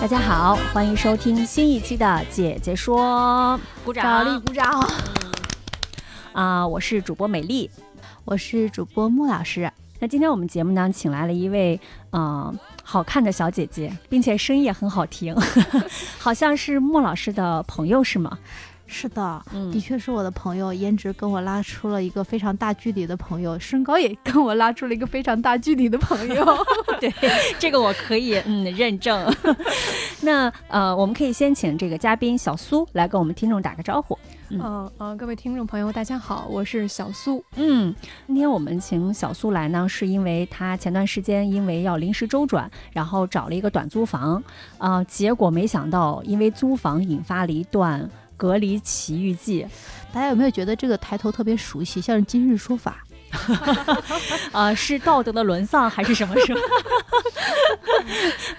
[0.00, 4.90] 大家好，欢迎收听新一期的《姐姐说》，鼓掌力鼓掌！
[6.32, 7.70] 啊、我是主播美丽。
[8.24, 11.78] 我是主播穆老师，那今天我们节目呢，请来了一位
[12.12, 15.36] 呃好看的小姐姐，并且声音也很好听，
[16.18, 18.38] 好像是莫老师的朋友是吗？
[18.90, 26.44] 是的，嗯的确是我的朋友，颜值跟我拉出了一个非常大距离的朋友，身高也 跟我拉出了一个非常大距离的朋友。
[27.00, 27.12] 对，
[27.58, 29.32] 这个我可以嗯认证。
[30.22, 34.18] 那呃，我们可以先请这个嘉宾小苏来跟我们听众打个招呼。
[34.52, 37.42] 嗯嗯呃，各位听众朋友，大家好，我是小苏。
[37.54, 37.94] 嗯，
[38.26, 44.42] 今天我们请小苏来呢，是因为他前段时间因为要临时周转，然后找了一个短租房，
[44.78, 48.10] 啊、结果没想到因为租房引发了一段
[48.40, 49.66] 隔离奇遇记。
[50.10, 53.04] 大家有没有觉得这个抬头特别熟悉，像是今日说法？
[54.52, 56.60] 呃， 是道德的沦丧还是什么什么？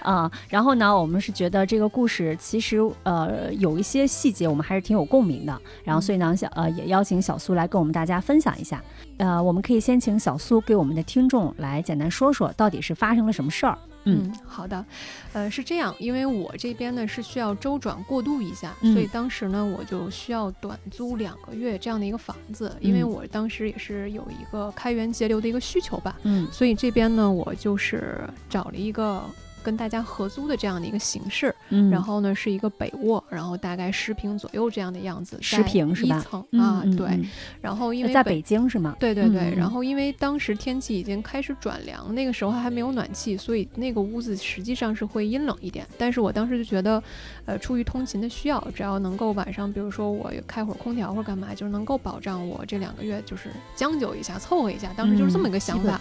[0.00, 8.80] 啊、然后呢，我们是觉得这个故事其实呃有一些细节我们还是挺有共鸣的，然后所以呢，小呃也邀请小苏来跟我们大家分享一下。
[9.18, 13.76] 呃，我们可以先请小苏给我们的听众来简单说说到底是发生了什么事儿。
[14.04, 14.32] 嗯。
[14.46, 14.84] 好的，
[15.32, 18.92] 呃，是这样，因为我这边呢是需要周转过渡一下，嗯。
[18.92, 23.10] 所以当时呢我就需要短租两个月这样的一个房子，因为嗯。
[23.10, 26.46] 我当时也是有一个开源节流的一个需求吧，嗯。
[26.50, 29.22] 所以这边呢我就是找了一个
[29.62, 37.24] 跟大家合租的这样的一个形式，嗯然后呢是一个北卧，然后大概十平左右这样的样子，十平是吧一层啊，对，嗯
[37.60, 38.96] 然后因为在北京是吗？
[38.98, 45.86] 对对对，嗯然后因为当时天气已经开始转凉，那个时候还没有暖气，所以那个屋子实际上是会阴冷一点。
[45.96, 47.02] 但是我当时就觉得，
[47.44, 54.92] 呃，出于通勤的需要，只要能够晚上，比如说我开会儿空调或者干嘛，就是能够保障我这两个月就是将就一下，凑合一下。
[54.96, 56.00] 当时就是这么一个想法。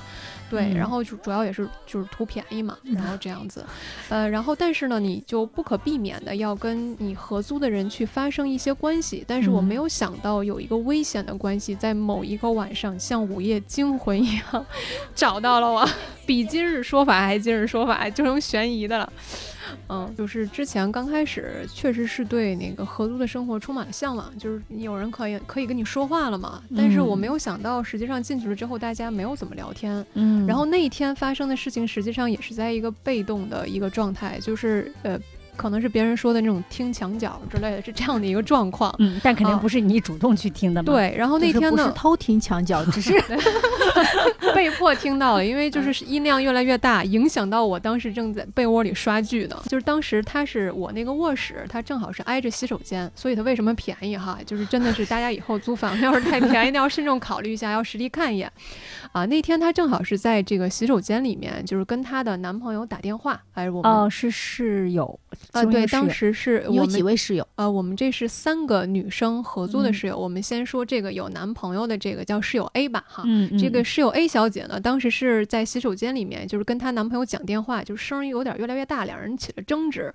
[0.49, 3.50] 对，嗯然后就主要也是就是图便宜嘛，然后这样子，
[4.09, 9.71] 呃，然后但是呢，你就不可避免的要跟你合租的人去发生一些关系，但是我嗯。
[9.71, 14.65] 没有想到有一个危险的关系在某一个晚上像午夜惊魂一样
[15.15, 15.87] 找到了我，
[16.27, 19.13] 比今日说法还今日说法，就成悬疑的了。
[19.87, 26.61] 嗯，就是之前刚开始确实是对那个合租的生活充满了向往，就是有人可以可以跟你说话了嘛。
[26.75, 30.05] 但是我嗯没有想到，实际上进去了之后，大家没有怎么聊天。
[30.13, 35.17] 嗯然后那一天发生的事情，实际上也是在一个被动的一个状态，就是呃，
[35.55, 38.93] 可能是别人说的那种听墙角之类的，是这样的一个状况。
[38.99, 43.13] 嗯，但肯定啊不是你主动去听的嘛。，对，然后那就是天呢，不是偷听墙角，只是
[44.55, 49.61] 被迫听到了，因为就是音量越来越大，影响到我当时正在被窝里刷剧呢。
[49.67, 54.39] 就是当时他是我那个卧室，它正好是挨着洗手间，所以它为什么便宜哈？
[54.45, 58.51] 就是真的是大家以后租房要是太便宜，那要慎重考虑一下，要实地看一眼。
[59.11, 65.19] 啊，那天她正好是在这个洗手间里面，就是跟她的男朋友打电话，还是，我们哦，是室友。
[65.51, 67.45] 啊，对，当时是有我们几位室友？
[67.55, 70.17] 呃，我们这是三个女生合租的嗯室友。
[70.17, 73.23] 我们先说这个有男朋友的这个叫室友 A 吧，哈。
[73.25, 80.13] 嗯，这个嗯室友 A 小姐呢，当时是在洗手间里面，就是跟她男朋友讲电话，就是声音有点越来越大，两人起了争执。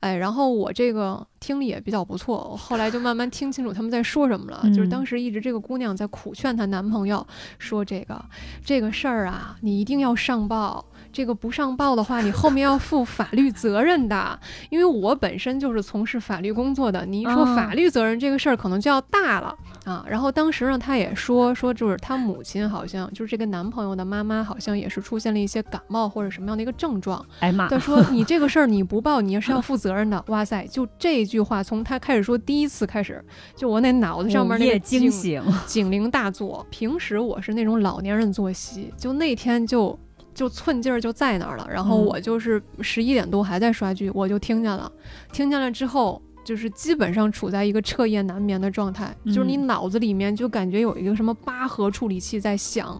[0.00, 4.62] 哎，然后我这个听力也比较不错，我后来就慢慢听清楚他们在说什么了。
[4.74, 7.26] 就是嗯当时一直这个姑娘在苦劝她男朋友
[7.58, 8.24] 说：“这个
[8.64, 14.38] 这个事儿啊，你一定要上报。”这个不上报的话，你后面要负法律责任的。
[14.70, 20.04] 因为我本身就是从事法律工作的，你一说哦法律责任这个事儿，可能就要大了啊。
[20.08, 27.24] 然后当时呢，他也说说，就是他母亲好像就是这个男朋友的妈妈，好像也是出现了一些感冒或者什么样的一个症状。
[27.40, 30.24] 哎妈，他说你这个事儿你不报，你也是要负责任的。
[30.28, 33.24] 哇塞，就这句话从他开始说第一次开始，
[33.56, 35.42] 就我那脑子上面那个警惊醒。
[35.66, 36.66] 警铃大作。
[36.70, 39.98] 平时我是那种老年人作息，就那天就
[40.38, 41.68] 就寸劲儿就在那儿了。
[41.70, 44.90] 然后嗯我就是十一点多还在刷剧，我就听见了，
[45.32, 46.22] 听见了之后。
[46.44, 52.98] 就是基本上处在一个彻夜难眠的状态，就是你嗯脑子里面就感觉有一个什么八核处理器在响，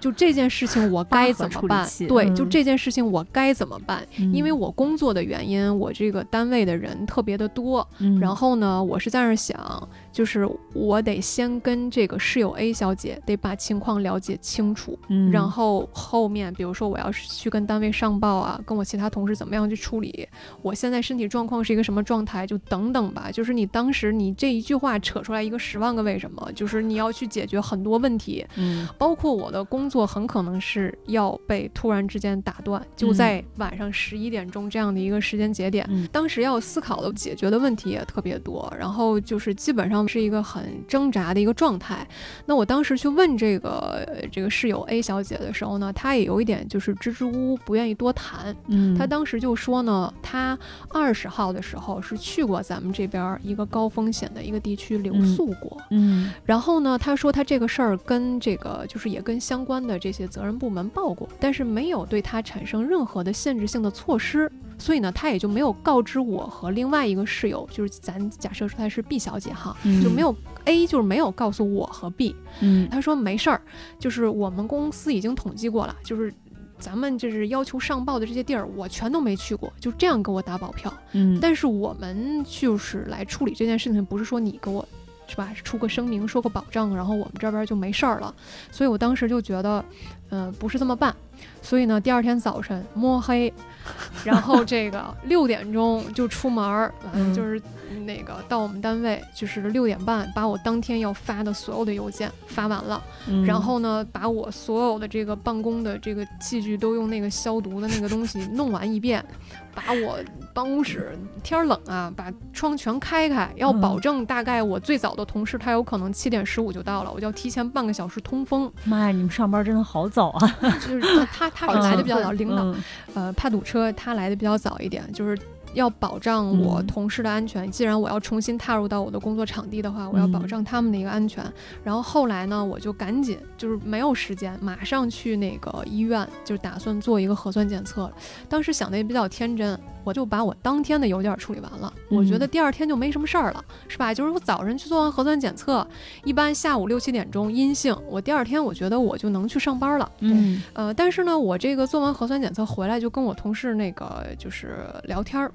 [0.00, 1.88] 就这件事情我该怎么办？
[2.08, 4.04] 对，嗯就这件事情我该怎么办？
[4.32, 20.28] 因为嗯我工作的原因，我这个单位的人特别的多，嗯然后呢，我是在那儿想，就是我得先跟这个室友 A 小姐得把情况了解清楚，嗯，然后后面比如说我要是去跟单位上报啊，跟我其他同事怎么样去处理，
[20.60, 23.30] 我现在身体状况是一个什么状态，就等等吧。
[23.32, 35.86] 就是你当时你这一句话扯出来一个十万个为什么，就是你要去解决很多问题，嗯包括我的工作很可能是要被突然之间打断，就在晚上十一点钟这样的一个时间节点。
[35.88, 42.06] 嗯当时要思考的、解决的问题也特别多，然后就是基本上是一个很挣扎的一个状态。
[42.46, 48.54] 那我当时去问这个呃这个室友 A 小姐的时候呢，她也有一点就是支支吾吾，不愿意多谈。
[48.68, 50.58] 嗯，她当时就说呢，她
[50.88, 64.50] 二十号的时候是去过咱们这边儿一个高风险的一个地区留嗯宿过，嗯然后呢，她说她这个事儿跟这个就是也跟相关的这些责任部门报过，但是没有对她产生任何的限制性的措施，
[64.82, 70.34] 所以呢，他也就没有告知我和另外一个室友，就是咱假设说她是 B 小姐哈，嗯就没有
[70.64, 73.62] A 就是没有告诉我和 B，嗯他说没事儿，
[73.98, 76.32] 就是我们公司已经统计过了，就是。
[76.78, 80.92] 咱们就是要求上报的这些地儿，我全都没去过，就这样给我打保票。
[81.12, 84.84] 嗯，但是我们就是来处理这件事情，不是说你给我
[85.28, 88.34] 是吧出个声明说个保证，然后我们这边就没事儿了。
[88.72, 89.84] 所以我当时就觉得，
[90.30, 91.14] 嗯、不是这么办。
[91.62, 93.52] 所以呢，第二天早晨摸黑，
[94.24, 97.60] 然后这个六点钟就出门儿，嗯就是
[98.04, 103.02] 那个到我们单位，就是六点半把我当天要发的所有的邮件发完了。
[103.28, 109.24] 嗯然后呢，把我所有的这个办公的这个器具都用那个消毒的那个东西弄完一遍，
[109.74, 110.18] 把我
[110.54, 120.56] 办公室天儿冷啊，把窗全开开，要嗯保证大概我最早的同事他有可能七点十五就到了，我就要提前半个小时通风，妈呀，你们上班真的好早啊！
[120.86, 122.84] 就是他他 是来的比较早，领导嗯
[123.14, 125.38] 呃怕堵车，他来的比较早一点，就是。
[125.74, 127.70] 要保障我嗯同事的安全。
[127.70, 131.44] 既然我要重新踏入到我的工作场地的话，我要保嗯障他们的一个安全。
[131.82, 138.12] 然后后来呢，我就赶紧就是没有时间，马上去那个医院，就打算做一个核酸检测了。
[138.48, 141.92] 当时想的也比较天真，我就把我当天的邮件处理完了。
[142.10, 144.12] 我觉得嗯第二天就没什么事儿了，是吧？
[144.12, 145.86] 就是我早晨去做完核酸检测，
[146.24, 150.10] 一般下午六七点钟阴性，我第二天我觉得我就能去上班了。
[150.20, 155.52] 嗯呃，但是呢，我这个做完核酸检测回来，就跟我同事那个就是聊天儿，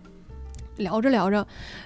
[0.77, 1.45] 聊着聊着，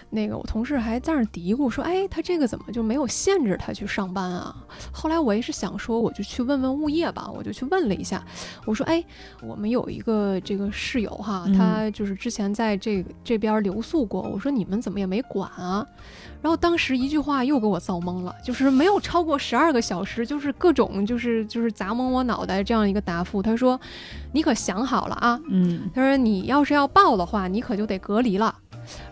[0.10, 4.56] 那个我同事还在那嘀咕说：“哎，他这个怎么就没有限制他去上班啊？”
[4.92, 8.24] 后来我也是想说，我就去问问物业吧，我就去问了一下，
[8.66, 9.04] 我说：“哎，
[9.42, 15.86] 我们有一个这个室友哈，他就是之前在这这边留宿过，我说你们怎么也没管啊？”
[16.42, 23.42] 然后当时一句话又给我造懵了，就是没有超过十二个小时，就是各种就是就是砸蒙我脑袋这样一个答复。
[23.44, 23.80] 他说
[24.34, 25.40] ：“你可想好了啊？
[25.50, 28.54] 嗯他说你要是要报的话，你可就得隔离了。”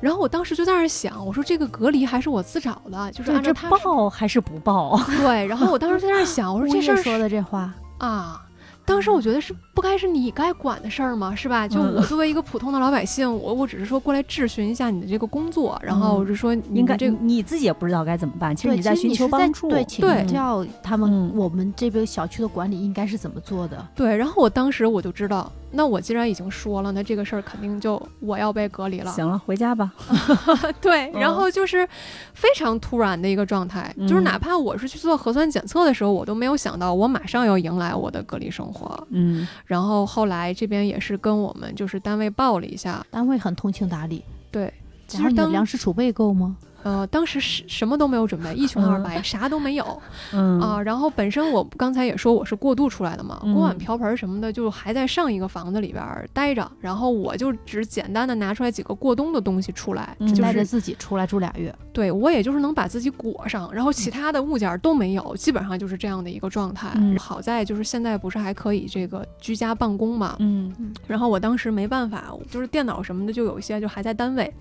[0.01, 4.99] 然后我当时就在那儿想，我说这个隔离还是我自找的，就是按照他报还是不报？
[5.21, 5.45] 对。
[5.45, 8.41] 然后我当时在那儿想，我说物这事儿说的这话，啊。
[8.89, 11.35] 当时我觉得是不该是你该管的事儿吗？
[11.35, 11.67] 是吧？
[11.67, 18.55] 就嗯我作为一个普通的老百姓，我我只是说过来质询一下你的这个工作，然后我就说你应该这个你自己也不知道该怎么办。
[18.55, 19.69] 其实，你在寻求帮助。
[19.69, 23.87] 对，请教他们嗯我们这个小区的管理应该是怎么做的。
[23.93, 29.11] 对，然后我当时我就知道，那我既然已经说了，那这个事儿肯定就我要被隔离了。
[29.11, 29.91] 行了，回家吧。
[30.81, 31.87] 对，然嗯后就是
[32.33, 39.07] 非常突然的一个状态，就是嗯哪怕我是去做核酸检测的时候，我都没有想到我马上要迎来我的隔离生活。
[39.09, 44.73] 嗯然后后来这边也是跟我们就是单位报了一下，单位很通情达理，对，
[45.07, 46.55] 其实当粮食储备够吗？
[46.83, 50.01] 呃当时什什么都没有准备，一穷二白，啥都没有
[50.33, 50.59] 嗯。
[50.59, 50.81] 啊。
[50.81, 66.89] 然后本身我刚才也说我是过渡出来的嘛，嗯锅碗瓢盆什么的就还在上一个房子里边儿待着，然后我就只简单的拿出来几个过冬的东西出来，嗯就是带着自己出来住俩月，对我也就是能把自己裹上，然后其他的物件儿都没有，基本上就是这样的一个状态。
[66.95, 67.17] 嗯。
[67.17, 70.73] 好在就是现在不是还可以这个居家办公嘛，嗯。
[71.07, 74.51] 然后我当时没办法，就是电脑什么的就有一些就还在单位，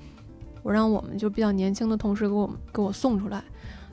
[0.68, 3.42] 我让我们就比较年轻的同事给我给我送出来，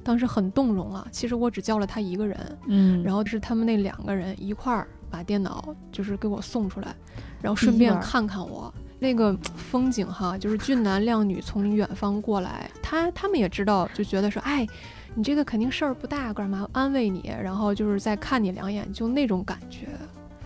[0.03, 1.07] 当时很动容啊。
[1.09, 6.93] 其实我只叫了他一个人，嗯，然后是他们那两个人一块儿把电脑就是给我送出来，
[7.41, 8.73] 然后顺便看看我。
[8.99, 14.67] 那个风景哈，就是俊男靓女从远方过来，他他们也知道，就觉得说，哎，
[15.13, 19.87] 你这个肯定事儿不大，干嘛安慰你，然后就是再看你两眼，就那种感觉，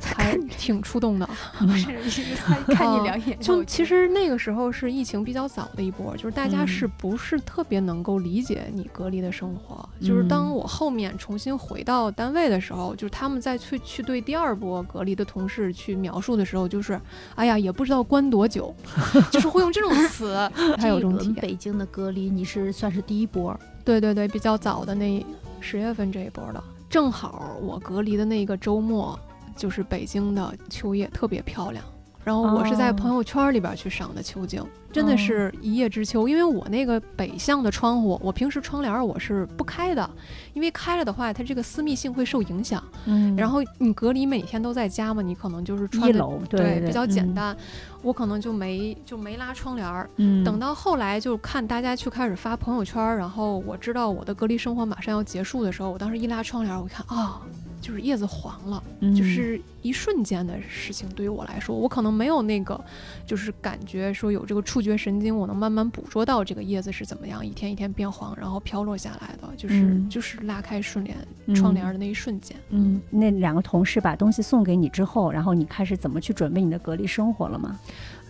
[0.02, 1.30] 还挺触动的。
[1.58, 1.92] 不 是
[2.74, 9.88] 看你两眼就其实那个时候是疫情比较早的一波，就是大家嗯是不是特别能够理解你隔离的生活？
[10.02, 17.00] 就是当嗯我后面重新回到单位的时候，就是他们再去去对第二波隔离的同事去描述的时候，就是
[17.36, 18.74] 哎呀，也不知道关多久，
[19.32, 20.36] 就是会用这种词，
[20.78, 21.36] 还有这种体验。
[21.36, 25.26] 北京的隔离，你是算是第一波，对对对，比较早的那
[25.60, 29.18] 十月份这一波的，正好我隔离的那个周末，
[29.60, 31.84] 就是北京的秋叶特别漂亮。
[32.22, 36.28] 然后我是在哦朋友圈里边去赏的秋景，真的哦是一叶知秋。
[36.28, 40.08] 因为我那个北向的窗户，我平时窗帘儿我是不开的，
[40.54, 42.84] 因为开了的话，它这个私密性会受影响。
[43.06, 47.58] 嗯然后你隔离每天都在家嘛，你可能就是穿的一楼对对比较简嗯单，
[48.04, 50.08] 我可能就没就没拉窗帘儿。
[50.18, 57.42] 嗯，等到后来就看大家去开始发朋友圈儿，然后我知道我的隔离生活马上要结束的时候，我当时一拉窗帘儿，我一看啊、
[57.82, 61.08] 就是叶子黄了，嗯就是一瞬间的事情。
[61.10, 62.80] 对于我来说，我可能没有那个
[63.26, 72.56] 就是感觉说有这个触觉神经，我能慢慢捕捉到这个叶子是怎么样一天一天变黄，然后飘落下来的，就是、嗯就是拉开顺帘嗯窗帘儿的那一瞬间。
[72.70, 77.80] 嗯，那两个同事把东西送给你之后，然后你开始怎么去准备你的隔离生活了吗？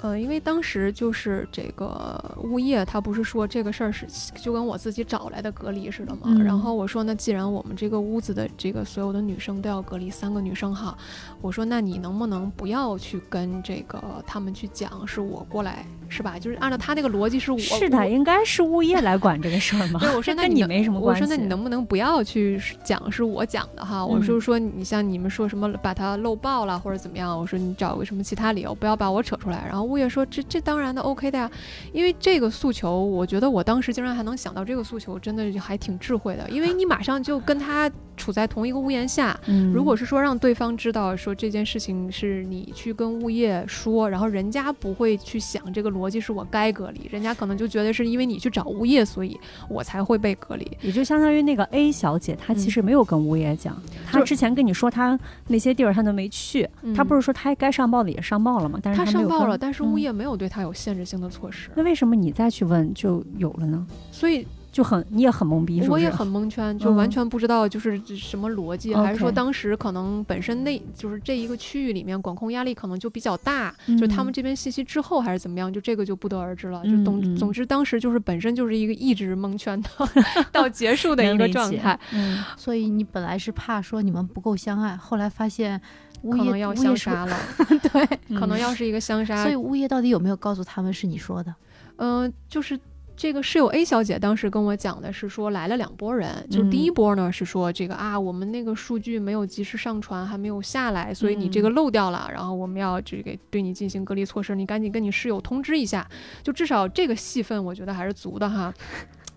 [0.01, 4.08] 呃，因为当时就是这个物业，他不是说这个事儿是
[4.41, 6.22] 就跟我自己找来的隔离似的嘛。
[6.25, 10.98] 嗯然后我说，那既然我们这个屋子的这个所有的女生都要隔离，三个女生哈，
[11.41, 16.38] 我说那你能不能不要去跟这个他们去讲是我过来是吧？
[16.38, 20.00] 就是按照他那个逻辑是我是的，应该是物业来管这个事儿嘛。
[20.04, 21.24] 对，我说这跟你没什么关系。
[21.24, 24.06] 我说那你能不能不要去讲是我讲的哈？
[24.06, 29.63] 我嗯就是说你像你们说什么把它漏报了或者怎么样，我说你找个什么其他理由，不要把我扯出来。
[29.68, 31.50] 然后物业说这这当然的 OK 的呀，
[31.94, 39.39] 因为这个诉求，我觉得我当时竟然还能想到这个诉求，真的就还挺智慧的，因为你马上就跟他处在同一个屋檐下。
[39.48, 49.36] 嗯，如果是说让对方知道说这件事情是你去跟物业说，然后人家不会去想这个逻辑是我该隔离，人家可能就觉得是因为你去找物业，所以
[49.68, 50.77] 我才会被隔离。
[50.82, 53.75] 也就相当于那个 A 小姐，她其嗯实没有跟物业讲，
[54.06, 58.79] 她之前跟你说她那些地儿她都没去，她不是说她该上报的也上报了吗？
[58.84, 63.88] 但是他她上报了，但是物嗯业没有对她有限制性的措施，那为什么你再去问就有了呢？
[64.12, 65.92] 所以就很你也很懵逼，是不是？
[65.92, 76.82] 我也很蒙圈，就嗯完全不知道就是这什么逻辑，还是说当时可能本身那就是这一个区域里面管控压力可能就比较大，嗯就他们这边信息滞后还是怎么样，就这个就不得而知了。
[76.86, 79.90] 嗯就总嗯总之当时就是本身就是一个一直蒙圈的
[80.52, 85.82] 到结束的一个状态，嗯，所以你本来是怕说你们不够相爱，后来发现
[86.22, 87.36] 物业可能要相杀了，
[87.92, 88.06] 对，
[88.38, 89.56] 可能嗯要是一个相杀所以。
[89.56, 91.54] 物业到底有没有告诉他们是你说的？
[91.98, 92.80] 嗯、就是
[93.20, 106.08] 这个室友 A 小姐当时跟我讲的是说来了两拨人，就第一波呢是说这个啊，我们那个数据没有及时上传，还没有下来，所以你这个漏掉了，然后我们要这个对你进行隔离措施，你赶紧跟你室友通知一下，
[106.42, 108.74] 就至少这个戏份我觉得还是足的哈。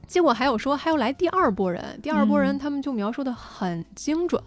[0.06, 4.40] 结果还有说还要来第二波人，第二波人嗯他们就描述的很精准，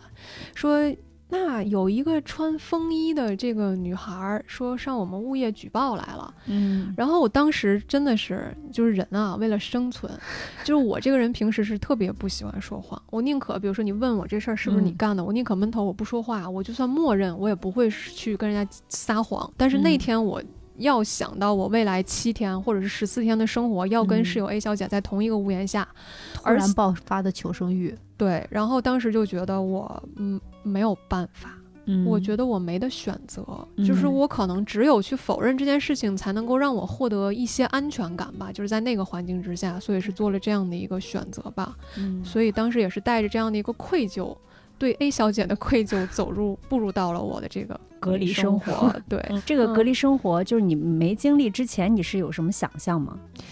[0.53, 0.95] 说
[1.27, 6.33] 那有一个穿风衣的这个女孩儿说上我们物业举报来了。
[6.45, 10.11] 嗯然后我当时真的是，就是人啊，为了生存，
[10.63, 19.51] 就是我这个人平时是特别不喜欢说谎，我宁可比如说你问我这事儿是不是你嗯干的，我宁可闷头我不说话，我就算默认，我也不会去跟人家撒谎。
[19.57, 20.41] 但是那嗯天我。
[20.77, 25.87] 要想到我未来七天或者是十四天的生活，要跟嗯室友 A 小姐在同一个屋檐下，
[26.33, 31.51] 突然爆发的求生欲，对，然后当时就觉得我嗯没有办法，
[31.85, 33.45] 嗯，我觉得我没得选择，
[33.77, 38.51] 就是嗯我可能只有去否认这件事情，才能够让我获得一些安全感吧。
[38.51, 41.77] 就是在那个环境之下，所以是做了这样的一个选择吧。
[41.97, 44.35] 嗯所以当时也是带着这样的一个愧疚，
[44.77, 48.93] 对 A 小姐的愧疚，走入步入到了我的这个隔离生生活。
[49.07, 53.17] 对，嗯这个隔嗯离生活，就是你没经历之前，你是有什么想象吗？
[53.17, 53.43] 嗯，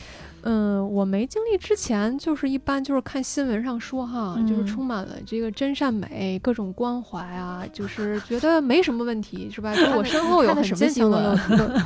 [0.43, 9.73] 我没经历之前，就是一般就是看新闻上说哈，就是嗯充满了这个真善美，各种关怀啊，就是觉得没什么问题，是吧？
[9.75, 11.81] 就我身后有很看的什么坚强新闻的有， 有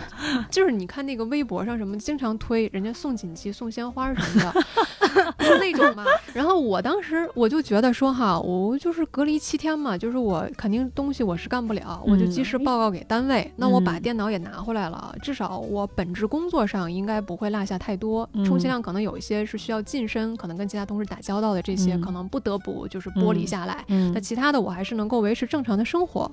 [0.49, 6.03] 就是你看那个微博上什么，经常推人家送锦旗、送鲜花什么的，就那种嘛。
[6.33, 13.51] 然后我当时我就觉得说哈，我就是隔离七天嘛，就是我肯定东西我是干不了，我就及时嗯报告给单位。
[13.55, 18.27] 那我把嗯电脑也拿回来了，至少我本职工作上应该不会落下太多。
[18.45, 23.83] 充其嗯量可能有一些是需要晋升，可能跟其他同事打交道的这些，嗯可能不得不就是剥离嗯下来。
[23.87, 26.31] 嗯那其他的我还是能够维持正常的生活。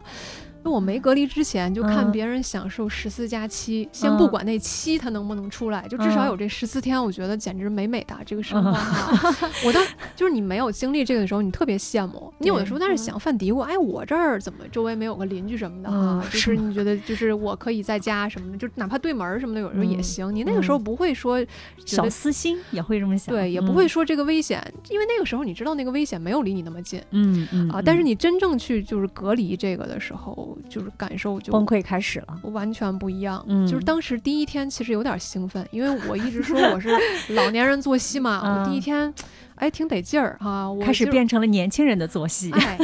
[0.64, 9.48] 那我没隔离之前，就看嗯别人享受十四加七，先嗯不管那七它能不能出来，就至少嗯有这十四天，我觉得简直美美的这个生活哈。
[9.66, 9.84] 我当
[10.16, 12.32] 就是你没有经历这个的时候，你特别羡慕。
[12.38, 16.22] 你有的时候在那嗯想犯嘀咕，哎，我这儿怎么周围没有个邻居什么的哈？
[16.24, 20.34] 嗯就是是你觉得就是我可以在家什么的，就哪怕对门儿什么的，有时候也嗯行。
[20.34, 21.48] 你那个时候不会说觉
[21.84, 27.02] 小私心也会这么想，对，也不会说这个危险，因为那个时候你知道那个危险没有离你那么近。
[27.10, 32.38] 嗯嗯啊，但是你真正去就是隔离这个的时候，就就是感受就崩溃开始了。
[32.50, 33.44] 完全不一样。
[33.48, 36.88] 嗯就是当时第一天其实有点兴奋，因为我一直说我是
[37.34, 39.12] 老年人作息嘛，嗯我第一天
[39.56, 42.50] 哎挺得劲儿哈，我开始变成了年轻人的作息。
[42.52, 42.78] 哎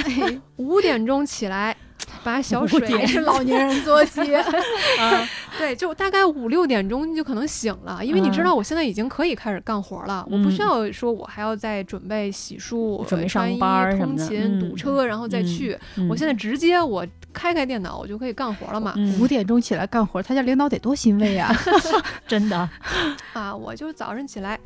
[0.56, 1.76] 五点钟起来。
[2.24, 15.78] 把小水也是老年人作息， 啊 对，就大概五六点钟你就可能醒了，因为你知嗯道我现在已经可以开始干活了，我不需要说我还要再准备洗漱、准备上班通勤、嗯堵车，然后再去。
[15.96, 18.92] 嗯我现在直接我开开电脑，我就可以干活了嘛。
[18.96, 21.54] 嗯五点钟起来干活，他家领导得多欣慰呀！
[22.26, 22.68] 真的，
[23.32, 24.58] 啊，我就早上起来，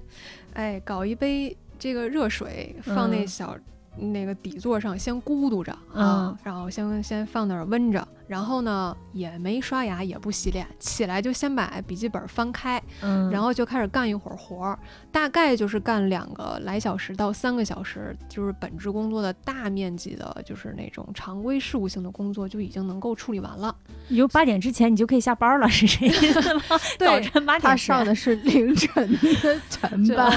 [0.55, 3.57] 哎，搞一杯这个热水，放那嗯小、
[3.97, 14.79] 那个底座上，先咕嘟着啊，嗯然后先先放那儿温着，然后呢也没刷牙，也不洗脸，起来就先把笔记本翻开，嗯，然后就开始干一会儿活儿，
[15.13, 23.75] 大概就是干两个来小时到三个小时，就是本职工作的大面积的，就是那种常规事务性的工作就已经能够处理完了。
[24.09, 26.63] 你就八点之前你就可以下班了，是这意思吗？
[26.99, 30.31] 早晨八点他上的是凌晨的晨 班，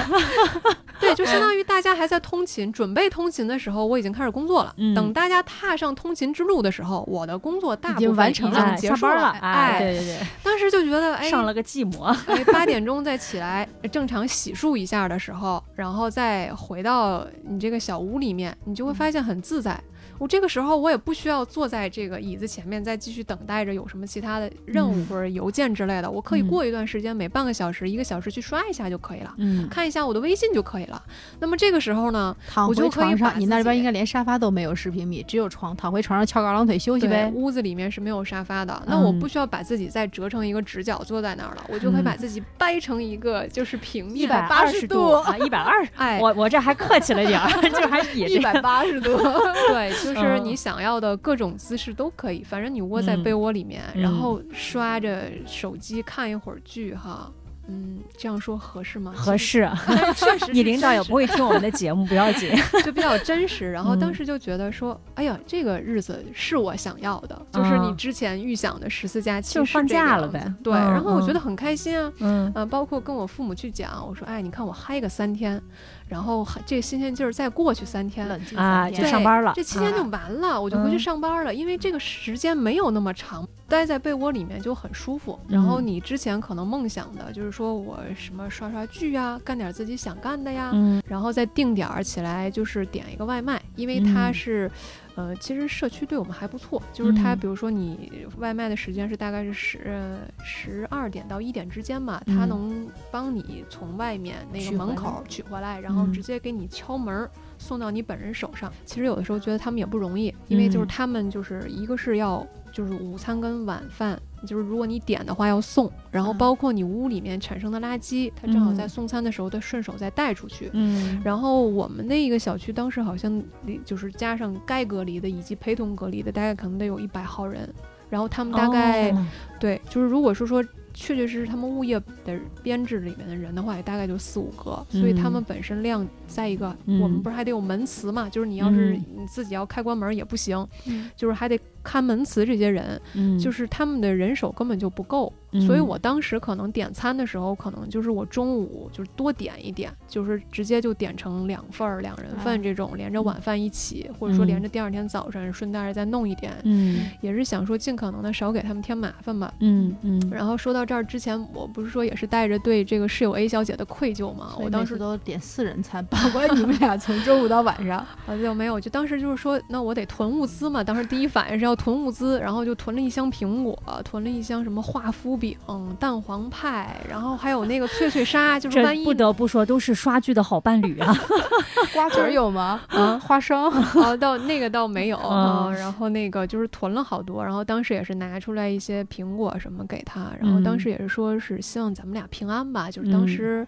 [1.00, 4.74] 对，就相当于大家还在通勤，准备通勤的时候，我已经开始工作了。
[4.76, 9.12] 嗯等大家踏上通勤之路的时候，我的工作大已经部分完成了已经哎结束了。
[9.12, 12.04] 下班了，哎，对对对，当时就觉得， 哎，上了个寂寞。
[12.26, 19.78] 哎，八点钟再起来，正常洗漱一下的时候，然后再回到你这个小屋里面，你就会发现很自在。
[20.18, 31.00] 我这个时候我也不需要坐在这个椅子前面再继续等待着有什么其他的任务嗯或者邮件之类的，我可以嗯过一段时间，每半个小时、一个小时去刷一下就可以了，嗯，看一下我的微信就可以了。
[31.38, 37.32] 那么这个时候呢，躺我就可以回床上，把你那边应该连沙发都没有十平米，只有床，躺回床上翘个二郎腿休息对，呗。
[37.34, 45.90] 屋子里面是没有沙发的，那我嗯不需要把自己再折成一个直角坐在那儿了，我就可以把嗯自己掰成一个就是平面一，百八十度度啊，一百二十。
[45.96, 49.16] 哎，我我这还客气了点儿， 就还比一百八十度，
[49.68, 57.30] 对，就是嗯你想要的各种姿势都可以，反正你窝在嗯被窝里面，嗯然后刷着手机看一会儿剧哈。
[57.70, 59.12] 嗯，这样说合适吗？
[59.14, 59.68] 合，适。
[60.16, 62.50] 确实 你领导也不会听我们的节目，不要紧。
[62.82, 63.70] 就比较真实。
[63.70, 72.10] 然后当嗯时就觉得说，哎呀，这个日子是我想要的，就是你啊之前预想的十四假期就放假了呗对，嗯然后我觉嗯得很开心啊。
[72.20, 75.60] 嗯呃，包括跟我父母去讲，我说，哎，你看我嗨个三天，
[76.08, 79.52] 然后还这新鲜劲儿再过去三天，冷静啊，就上班了。
[79.54, 85.38] 这期间就啊完了，我就回去嗯上班了，因为这个时间没有那么长，待在被窝里面就很舒服。
[85.46, 94.70] 然后嗯你之前可能梦想的就是说我什么刷刷剧呀，干点自己想干的呀，嗯然后再定点儿起来就是点一个外卖，因为它嗯是。
[95.18, 97.38] 呃，其实社区对我们还不错，就是它，嗯。
[97.40, 102.48] 比如说你外卖的时间是大概是十十二点到一点之间嘛，它嗯。
[102.48, 106.12] 能帮你从外面那个门口取回来，然后嗯。
[106.12, 107.28] 直接给你敲门
[107.58, 108.72] 送到你本人手上。
[108.84, 110.88] 其实有的时候觉得他们也不容易，因为就是嗯。
[110.88, 112.46] 他们就是一个是要
[112.78, 120.70] 就是午餐跟晚饭，就是如果你点的话要送，然后嗯包括你屋里面产生的垃圾，它正好在嗯送餐的时候，他顺手再带出去。
[120.74, 127.68] 嗯，然后我们那一个小区当时好像离就是加上该隔离的以及陪同隔离的，大概可能得有一百号人。
[128.08, 129.26] 然后他们大概、哦
[129.58, 130.62] 对，就是如果是说
[130.94, 138.26] 确确实实他们物业的编制里面的人的话，也大概就四五个，所以他们嗯本身量再一个，嗯我们不是还得有门磁嘛？
[138.30, 145.32] 就是你要是嗯你自己要开关门也不行，嗯就是还得看门磁这些人，嗯，就是他们的人手根本就不够，
[145.66, 159.52] 所以嗯我当时可能点餐的时候，可能就是我中午就是多点一点，就是直接就点成两份儿两人份啊这种，连着晚饭一起，或者说连嗯着第二天早晨顺带着再弄一点，嗯也是想说尽可能的少给他们添麻烦吧。
[159.60, 164.52] 嗯嗯，然后说到这儿之前，我不是说也是带着对这个室友 A 小姐的愧疚吗？
[164.54, 167.98] 所以每次我当时都点四人餐， 保管你们俩从中午到晚上。
[168.26, 170.84] 啊就没有，就当时就是说，那我得囤物资嘛。
[170.84, 175.56] 当时第一反应是要囤物资，然后就囤了一箱苹果，囤了一箱什么华夫饼、
[175.98, 181.14] 蛋黄派，然后还有那个脆脆鲨， 就是万一不得不说都是刷剧的好伴侣啊。
[181.94, 182.80] 瓜子儿有吗？
[182.88, 183.70] 啊，花生。
[184.02, 193.66] 啊，倒那个倒没有啊、嗯然后那个就是囤了好多，然后当时也是拿出来一些苹果什么给他，然后当嗯时也是说是希望咱们俩平安吧，就是当嗯时。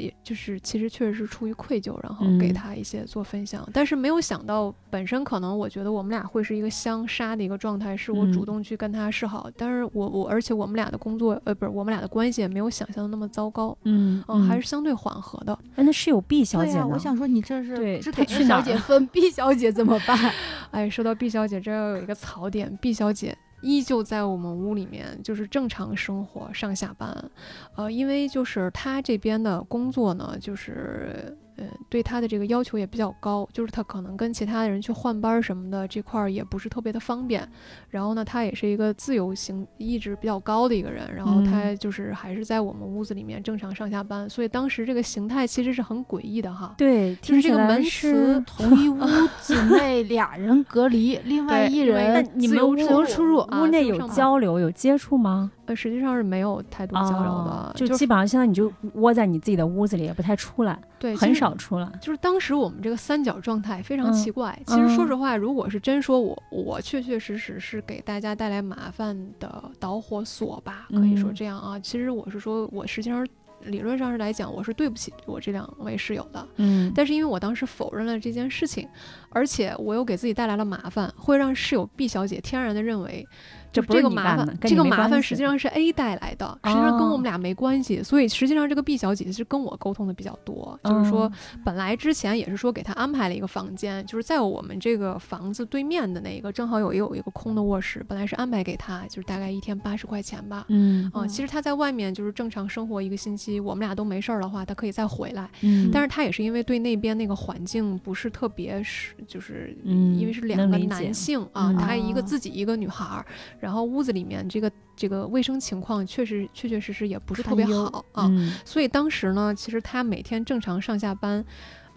[0.00, 15.56] 也就是其实确实是出于愧疚，然后给嗯他一些做分享，但是没有想到本身可能我觉得我们俩会是一个相杀的一个状态，是我主嗯动去跟他示好，但是我我而且我们俩的工作呃不是我们俩的关系也没有想象的那么糟糕，嗯嗯，还是相对缓和的。
[15.76, 16.88] 哎，那是有 B 小姐呢？
[16.90, 20.18] 我想说你这是对只给她去 A 小哪儿了姐分，B 小姐怎么办？
[20.72, 27.30] 哎，说到 B 小姐，这要有一个槽点，B 小姐依旧在我们屋里面就是正常生活上下班，
[27.76, 31.36] 呃，因为就是他这边的工作呢，就是。
[31.60, 37.46] 呃，对他的这个要求也比较高，就是他可能跟其他的人去换班儿什么的这块儿也不是特别的方便。
[37.90, 46.74] 然后呢，他也是一个自由行意志比较高的一个人，然后他就是还是在我们屋子里面正常上下班，所以当时这个形态其实是很诡异的哈。
[46.78, 49.00] 对，就是这个门是 同一屋
[49.40, 53.38] 子内俩人隔离，另外一人那你们屋自由出入。
[53.38, 55.50] 啊屋内有交流有接触吗？
[55.66, 61.90] 呃，实际上是没有太多交流的，就基本上现在你就窝在你自己的屋子里，也不太出来，对，很少出来。
[62.00, 64.56] 就是当时我们这个三角状态非常嗯奇怪。
[64.66, 71.80] 其实说嗯实话，如果是真说我我确确实实是给大家带来麻烦的导火索吧，可以说嗯这样啊。
[71.80, 73.26] 其实我是说我实际上
[73.64, 76.46] 理论上是来讲，我是对不起我这两位室友的。
[76.56, 78.86] 嗯，但是因为我当时否认了这件事情，
[79.30, 83.26] 而且我又给自己带来了麻烦，会让室友 B 小姐天然的认为。
[83.72, 88.02] 就这不是这个麻烦这个麻烦实际上是 A 带来的，实际上跟我哦们俩没关系。
[88.02, 100.64] 所以实际上这个 B 小姐是跟我沟通的比较多，就是说嗯本来之前也是说给她安排了一个房间，就是在我们这个房子对面的那个，正好有有一个空的卧室，本来是安排给她，就是大概一天八十块钱吧。
[100.68, 105.48] 嗯啊、其实她在外面就是正常生活一个星期，我们俩都没事儿的话，她可以再回来。
[105.60, 113.24] 嗯，但是她也是因为对那边那个环境不是特别是，就是嗯因为是两个男性啊，嗯她一个哦自己一个女孩儿，
[113.60, 118.26] 然后屋子里面这个这个卫生情况确实确确实实也不是特别好啊。
[118.30, 121.44] 嗯所以当时呢，其实他每天正常上下班，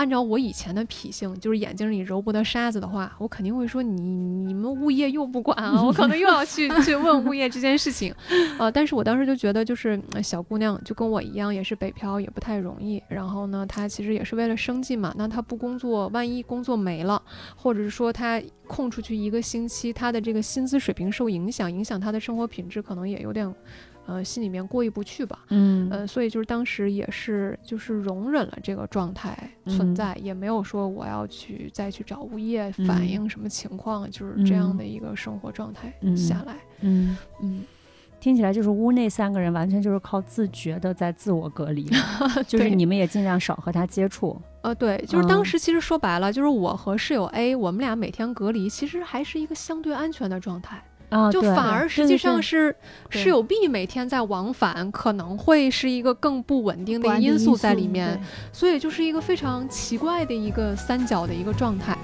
[0.04, 8.14] 按照我以前的脾性，就是眼睛里揉不得沙子的话，我肯定会说你你们物业又不管啊，我可能又要去 去问物业这件事情，
[8.60, 13.02] 呃，但是我当时就觉得就是呃小姑娘就跟我一样，也是北漂，也不太容易。
[13.08, 17.22] 然后呢，她其实也是为了生计嘛，那她不工作，万一工作没了，
[17.56, 23.50] 或者是说她空出去一个星期，她的这个薪资水平受影响，影响她的生活品质，可能也有点。
[24.06, 36.58] 呃，心里面过意不去吧，嗯呃，所以就是当时也是就是容忍了这个状态存嗯在，也没有说我要去再去找物业反嗯映什么情况，就是这样嗯的一个生活状态嗯下来。
[36.82, 37.64] 嗯，嗯，
[38.20, 41.90] 听起来就是屋内三个人完全就是靠自觉的在自我隔离，
[42.46, 44.40] 就是你们也尽量少和他接触。
[44.64, 50.82] 呃，对，就是当嗯时其实说白了，就是我和室友 A，我们俩每天隔离，其实还是一个相对安全的状态。
[51.14, 52.76] 啊，就反而实际上是
[53.10, 58.20] 对室友 B 每天在往返，可能会是一个更不稳定的因素在里面，
[58.52, 61.98] 所以就是一个非常奇怪的一个三角的一个状态。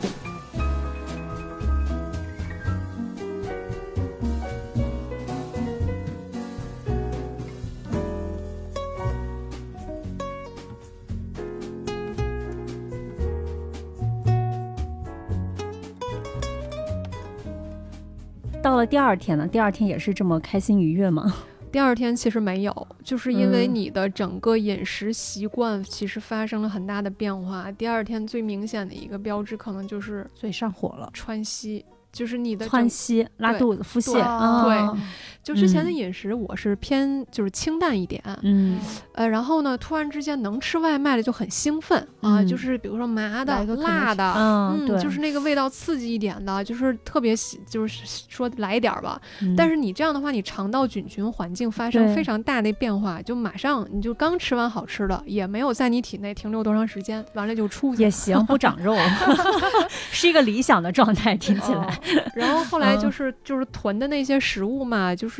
[18.69, 21.33] 到了第二天呢，第二天也是这么开心愉悦吗？
[21.73, 27.71] 第二天其实没有，就是因为嗯你的整个饮食习惯其实发生了很大的变化。
[27.71, 31.09] 第二天最明显的一个标志可能就是所以上火了。
[31.15, 35.01] 川西，就是你的整窜稀、拉肚子、腹泻对啊，对
[35.49, 38.77] 就之前的嗯饮食我是偏就是清淡一点，嗯
[39.13, 49.19] 呃，然后呢，突然之间能吃外卖的就很兴奋啊，嗯就是比如说麻的辣的，嗯对就是那个味道刺激一点的，就是特别喜，就是说来一点儿吧。
[49.41, 58.03] 嗯但是你这样的话，你肠道菌群环境发生非常大的变化，就马上你就刚吃完好吃的，也没有在你体内停留多长时间，完了就出去。
[58.03, 58.95] 也行，不长肉，
[60.11, 61.85] 是一个理想的状态，听起来。
[61.85, 61.89] 哦
[62.35, 65.38] 然后后来嗯就是就是囤的那些食物嘛，就是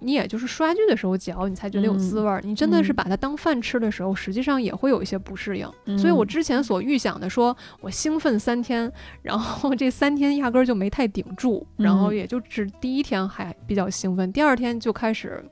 [0.00, 2.40] 你也就是刷剧的时候嚼，你才觉得有滋味儿。
[2.44, 5.66] 你真的是嗯把它当饭吃的时候，实际上也会有一些不适应。
[5.98, 8.90] 所以我嗯之前所预想的说，我兴奋三天，
[9.22, 15.42] 然后这三天压根儿就没太顶住，然后嗯也就只第一天还比较兴奋，第二天就开始，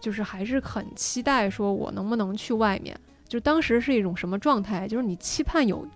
[0.00, 2.98] 就是还是很期待说我能不能去外面。
[3.28, 4.88] 就当时是一种什么状态？
[4.88, 5.86] 就是你期盼有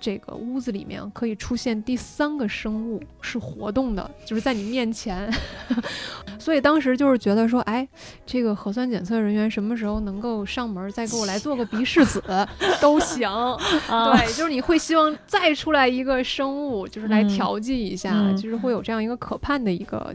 [0.00, 5.32] 这个屋子里面可以出现第三个生物是活动的，就是在你面前。
[6.38, 7.86] 所以当时就是觉得说，哎，
[8.24, 12.22] 这个核酸检测人员什么时候能够上门再给我来做个鼻拭子
[12.80, 13.28] 都行。
[13.28, 13.56] 啊
[14.16, 20.14] 对，就是你会希望再出来一个生物，就是来嗯调剂一下，嗯就是会有这样一个可盼的一个，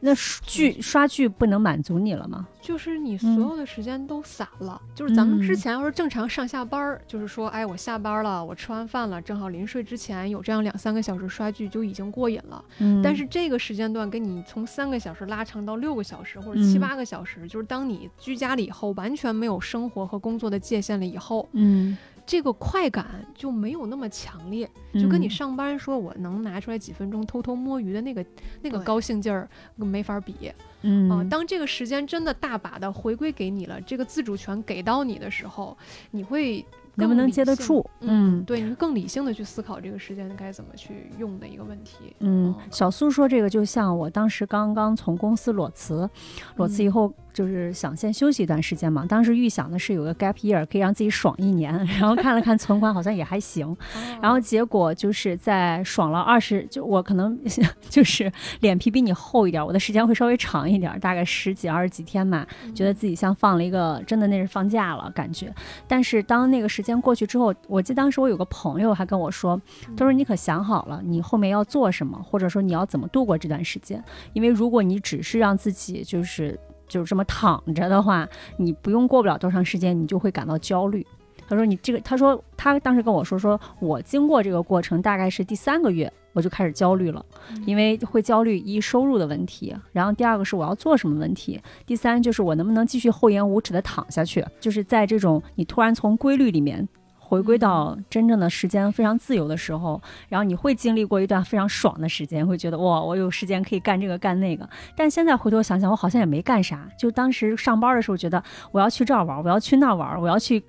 [0.00, 2.46] 那剧刷剧不能满足你了吗？
[2.60, 4.80] 就是你所嗯有的时间都散了。
[4.94, 12.64] 就是咱们之嗯前要是正常上下班儿，就是说，哎，我下班了，我吃完饭了，正好临睡之前有这样两三个小时刷剧就已经过瘾了。
[12.78, 21.96] 嗯但是这个时间段跟你从三个小时拉长到六个小时或者七嗯八个小时，就是当你居家了以后，完全没有生活和工作的界限了以后，嗯，
[22.30, 24.70] 这个快感就没有那么强烈。
[24.94, 25.30] 就跟你嗯。
[25.30, 28.24] 上班说我能拿出来几分钟偷偷摸鱼的那个
[28.62, 30.46] 那个高兴劲儿没法比。
[30.46, 31.28] 啊、嗯。
[31.28, 35.76] 当这个时间真的大把的回归给你了，这个自主权给到你的时候，
[36.12, 37.84] 你会更能不能接得住？
[38.00, 42.14] 嗯，对，你更理性的去思考这个时间该怎么去用的一个问题。
[42.20, 46.08] 嗯，小苏说这个就像我当时刚刚从公司裸辞，
[46.56, 49.06] 裸辞以嗯后就是想先休息一段时间嘛。
[49.08, 53.76] 当时预想的是有个 gap year 可以让自己爽一年， 然后看了看存款好像也还行，哦
[54.20, 57.38] 然后结果就是在爽了二十，就我可能
[57.88, 65.52] 就是脸皮比你厚一点，我的时间会稍微长一点，大概十几二十几天嘛，觉得自己像放了一个真的那是放假了感觉。
[65.86, 69.60] 但是当那个时间过去之后，我记得当时我有个朋友还跟我说，
[69.94, 74.02] 他说你可想好了你后面要做什么，或者说你要怎么度过这段时间？
[74.32, 78.26] 因为如果你只是让自己就是就是这么躺着的话，
[78.56, 81.06] 你不用过不了多长时间，你就会感到焦虑。
[81.48, 87.24] 他说你这个，他说他当时跟我说，说我经过这个过程大概是第三个月，我就开始焦虑了，
[87.66, 96.88] 因为会焦虑一收入的问题，然后第二个是我要做什么问题，第三就是我能不能继续厚颜无耻的躺下去，就是在这种你突然从规律里面。
[97.22, 104.68] 回归到真正的时间非常自由的时候，然后你会经历过一段非常爽的时间，会觉得哇，我有时间可以干这个干那个。
[104.96, 106.88] 但现在回头想想，我好像也没干啥。
[106.98, 110.60] 就当时上班的时候，觉得我要去这儿玩，我要去那儿玩，我要去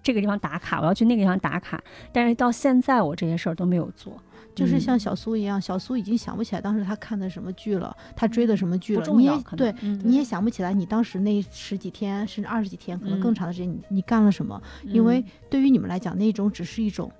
[0.00, 1.82] 这个地方打卡，我要去那个地方打卡。
[2.12, 4.12] 但是到现在，我这些事儿都没有做。
[4.56, 10.00] 嗯就是像小苏一样，小苏已经想不起来当时他看的什么剧了，他追的什么剧了，你也对，嗯。
[10.02, 13.34] 你也想不起来你当时那十几天甚至二十几天，可能更嗯。
[13.34, 14.60] 长的时间你你干了什么？
[14.84, 17.12] 因为对于你们来讲，那种只是一种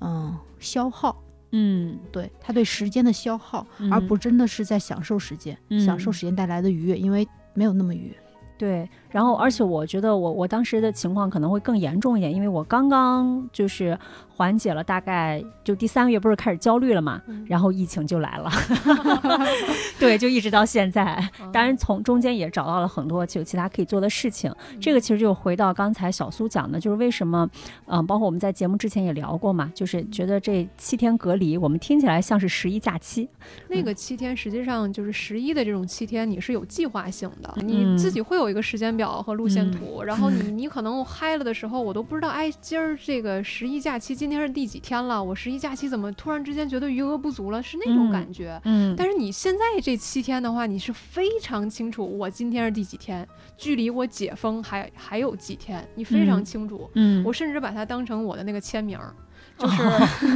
[0.00, 1.98] 嗯消耗，嗯。
[2.12, 4.06] 对他对时间的消耗，而嗯。
[4.06, 6.12] 不真的是在享受时间，享受嗯。
[6.12, 8.16] 时间带来的愉悦，因为没有那么愉悦。
[8.58, 13.98] 对，然后而且我觉得我我当时的情况可能会更严重一点，因为我刚刚就是
[14.34, 18.50] 缓解了，大概就第三个月不是开始焦虑了嘛，嗯然后疫情就来了，
[20.00, 21.22] 对，就一直到现在。
[21.52, 24.52] 当然从中间也找到了很多就其他可以做的事情。
[24.80, 27.48] 这个其实就回到刚才小苏讲的，就是为什么，
[27.86, 33.28] 嗯、包括我们在节目之前也聊过嘛，就是觉得这七天隔离，我们听起来像是十一假期，
[33.68, 37.66] 那个七天实际上就是十一的这种七天，你是有计划性的，嗯。
[37.66, 45.22] 你自己会有一个时间表和路线图，然后你你可能嗨了的时候，我都不知道，哎，今儿这个十一假期今天是第几天了？
[45.22, 47.62] 我十一假期怎么突然之间觉得余额不足了？
[47.62, 48.60] 是那种嗯感觉。
[48.64, 56.90] 嗯但是你现在这七天的话，你是非常清楚我今天是第几天，距离我解封还还有几天，你非常嗯清楚。
[56.94, 59.14] 嗯我甚至把它当成我的那个签名儿，
[59.58, 59.82] 就是、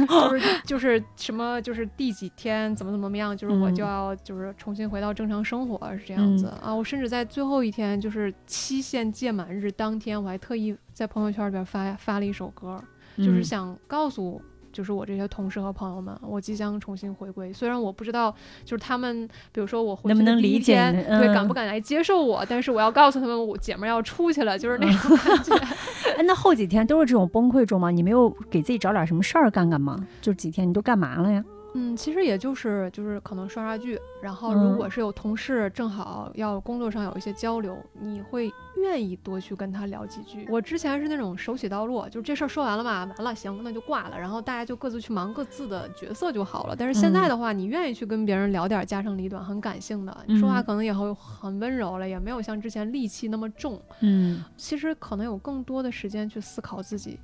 [0.07, 6.73] 就是就是什么就是第几天怎么怎么样，就是我就嗯要就是重新回到正常生活是这样子、啊。
[6.73, 12.81] 我甚至在最后一天就是期限届满日当天，我还特意在朋友圈里边发发了一首歌，
[13.17, 14.41] 就是嗯想告诉。
[14.71, 17.51] 就是我这些同事和朋友们，我即将重新回归。
[17.51, 22.45] 虽然我不知道，就是他们，比如说我回能不去第一能理解天对，敢嗯不敢来接受我？
[22.47, 25.55] 但是我要告诉他们，我姐们儿要出去了，就是那嗯种感觉。
[26.17, 27.91] 哎，那后几天都是这种崩溃中吗？
[27.91, 30.07] 你没有给自己找点什么事儿干干吗？
[30.21, 31.43] 就几天你都干嘛了呀？
[31.73, 40.45] 嗯，其实也就是就是可能刷刷剧，然后嗯如果是有同事正好要工作上有一些交流，你会愿意多去跟他聊几句。
[40.49, 46.75] 我之前是那种手起刀落，就是这事儿说完了嘛，完了行那就挂了，然后大家就各自去忙各自的角色就好了。
[46.75, 53.81] 但是现在的话，你愿意去跟别人聊点家长里短，很感性的，你说话嗯可能也会很温柔了，也没有像之前戾气那么重。
[54.01, 57.17] 嗯其实可能有更多的时间去思考自己。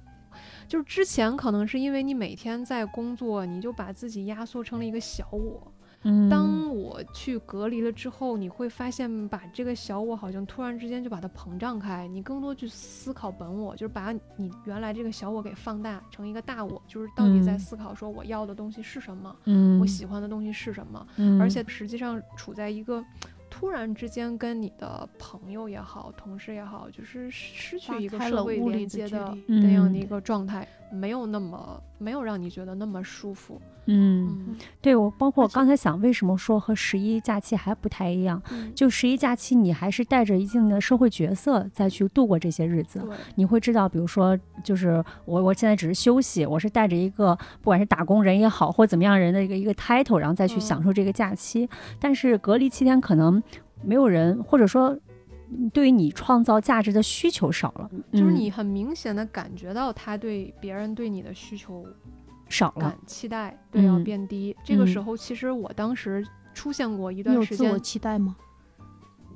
[0.68, 5.72] 就是之前可能是因为你每天在工作，你就把自己压缩成了一个小我。
[6.04, 21.08] 嗯，当我去隔离了之后，你会发现把这个小我好像突然之间就把它膨胀开，你更多去思考本我，就是把你原来这个小我给放大成一个大我，就是到底在嗯思考说我要的东西是什么，嗯我喜欢的东西是什么。
[21.16, 23.04] 嗯，而且实际上处在一个
[23.50, 33.62] 突然之间跟你的朋友也好、同事也好，就是失去一个社会连接的那样的一个状态，没有那么没有让你觉得那么舒服。
[33.90, 38.42] 嗯，嗯，对我包括我刚才想，为什么说和十一假期还不太一样？
[38.52, 43.02] 嗯就十一假期，你还是带着一定的社会角色再去度过这些日子。
[43.36, 51.70] 你会知道，比如说，就是我我现在只是休息，我是带着一个不管是打工人也好，或怎么样人的一个一个 title，然后再去嗯享受这个假期。
[52.00, 53.42] 但是隔离期间，可能
[53.84, 55.00] 没有人，或者说嗯
[55.74, 61.86] 对于你创造价值的需求少了，嗯就是你很明显的感觉到他对别人对你的需求
[62.50, 62.98] 少了感。
[63.06, 64.56] 期待对要嗯变低。
[64.64, 68.36] 这个时嗯候，其实我当时出现过一段时有自我间，期待吗？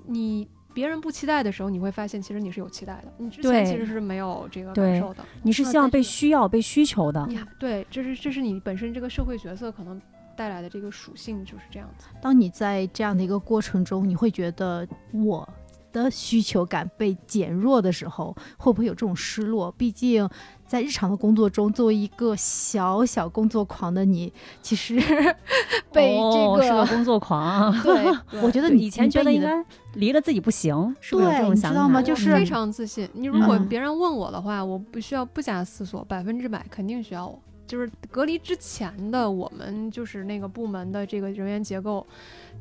[0.06, 0.48] 你。
[0.74, 5.22] 别人不期待的时候，你会发现其实你是有期待的，你之前其实是没有这个感受的。
[5.44, 7.28] 你是希望被需要、被需求的。
[7.28, 10.02] 你对，这是这是你本身这个社会角色可能
[10.38, 12.08] 带来的这个属性就是这样子。
[12.22, 15.46] 当你在这样的一个过程中，你会觉得我
[15.92, 19.72] 的需求感被减弱的时候，会不会有这种失落？
[19.78, 20.28] 毕竟
[20.66, 24.96] 在日常的工作中，作为一个小小工作狂的你，其实
[25.92, 27.72] 被这个、哦是个工作狂。
[27.84, 28.06] 对，
[28.42, 29.64] 我觉得你以前觉得应该
[29.96, 31.70] 离了自己不行，是不是有这对种想法？
[31.70, 32.02] 你知道吗？
[32.02, 33.10] 就是非常自信。
[33.14, 37.40] 你如果嗯别人问我的话，我不需要不假思索，百分之百肯定需要我。
[37.72, 42.06] 就是隔离之前的我们，就是那个部门的这个人员结构，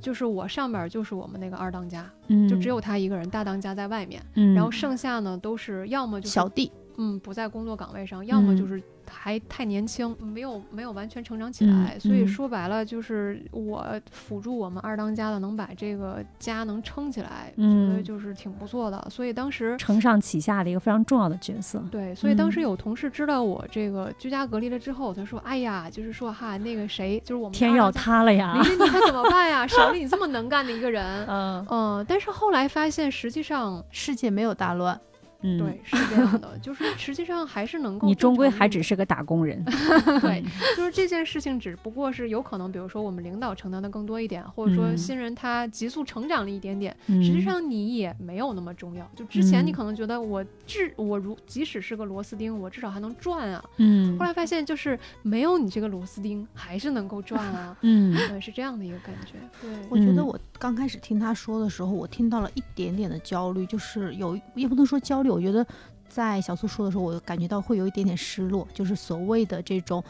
[0.01, 2.49] 就是我上边就是我们那个二当家，嗯。
[2.49, 6.71] 就只有他一个人，大当家在外面，嗯，然后剩下呢都是要么就是小弟，
[7.03, 11.95] 嗯不在工作岗位上，要么嗯就是还太年轻，没有没有完全成长起来。
[11.97, 19.05] 嗯所以嗯说白了，就是我辅助我们二当家的，能把这个家能撑起来，我觉得嗯就是挺不错的。
[19.11, 21.83] 所以当时承上启下的一个非常重要的角色。
[21.91, 28.53] 对，所以当时嗯有同事知道我这个居家隔离了之后，他说：“哎呀，就是说哈，那个谁，就是我们天要塌了呀！
[28.55, 29.67] 林林，你可怎么办呀？
[29.67, 31.05] 少了你这么能干的一个人。
[31.29, 34.99] ”嗯嗯，但是后来发现，实际上世界没有大乱，
[35.43, 39.65] 嗯，对，是这样的，就是实际上还是能够你终归还只是个打工人。
[40.21, 40.45] 对，
[40.77, 49.09] 就是这件事情只不过是有可能，比如说我们领导承担的更多一点，或者说嗯新人他急速成长了一点点，嗯实际上你也没有那么重要。
[49.17, 59.35] 就之前你嗯可能觉得我至我如即使是个螺丝钉，我至少还能转啊，嗯后来发现就是没有你这个螺丝钉还是能够转啊， 嗯对，是这样的一个感觉。
[59.63, 65.67] 对，我觉得嗯我刚开始听他说的时候，我听到了一点点的焦虑，就是有也不能说焦虑，我觉得
[66.09, 70.03] 在小苏说的时候，我感觉到会有一点点失落，就是所谓的这种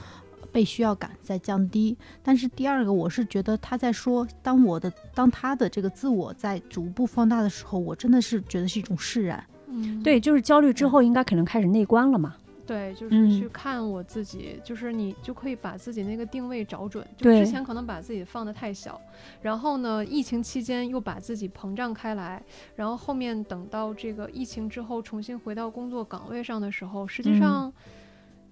[0.50, 1.96] 被需要感在降低。
[2.22, 9.44] 但是第二个，我是觉得他在说，当我的当他的这个自我在逐步放大的时候，我真的是觉得是一种释然。
[9.68, 12.34] 嗯，对，就是焦虑之后应该可能开始内观了嘛。
[12.70, 17.04] 对，就是嗯去看我自己，就是你就可以把自己那个定位找准。
[17.16, 19.00] 就对之前可能把自己放得太小，
[19.42, 22.40] 然后呢，疫情期间又把自己膨胀开来，
[22.76, 27.72] 然后后面等到这个疫情之后重新回到工作岗位上的时候，实际嗯上，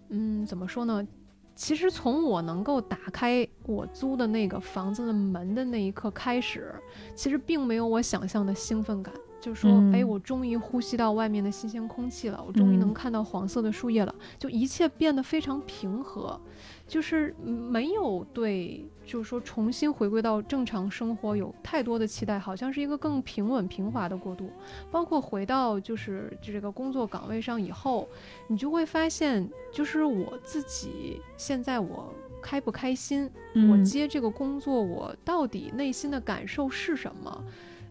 [0.09, 1.07] 嗯怎么说呢？
[1.55, 6.75] 其实从我能够打开我租的那个房子的门的那一刻开始，
[7.15, 9.15] 其实并没有我想象的兴奋感。
[9.41, 16.41] 就说，嗯哎，我终于呼吸到外面的新鲜空气了，我终于能嗯看到黄色的树叶了，就一切变得非常平和，
[16.87, 24.51] 就是嗯没有对，就是说重新回归到正常生活有太多的期待，好像是一个更平稳平滑的过渡。
[24.91, 28.09] 包括回到就是这个工作岗位上以后，
[28.49, 37.45] 你就会发现，就是我自己现在我开不开心，我嗯接这个工作，我到底内心的感受是什么？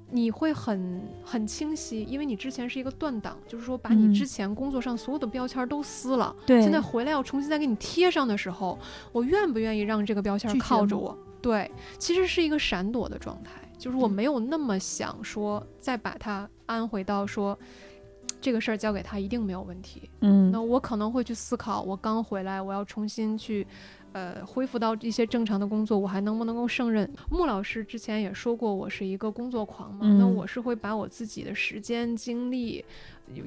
[0.10, 8.78] 你会很很清晰，因为你之前是一个断档，就是说把嗯你之前工作上所有的标签都撕了，对，现在回来要重新再给你贴上的时候，
[9.12, 11.18] 我愿不愿意让这个标签靠着我？
[11.42, 17.58] 对，其实是一个闪躲的状态，就是我嗯没有那么想说再把它安回到说
[18.40, 20.10] 这个事儿交给他一定没有问题。
[20.22, 23.66] 嗯那我可能会去思考，我刚回来，我要重新去，
[24.18, 27.08] 呃，恢复到一些正常的工作，我还能不能够胜任？
[27.30, 32.84] 穆老师之前也说过，我是一个工作狂嘛，那嗯我是会把我自己的时间精力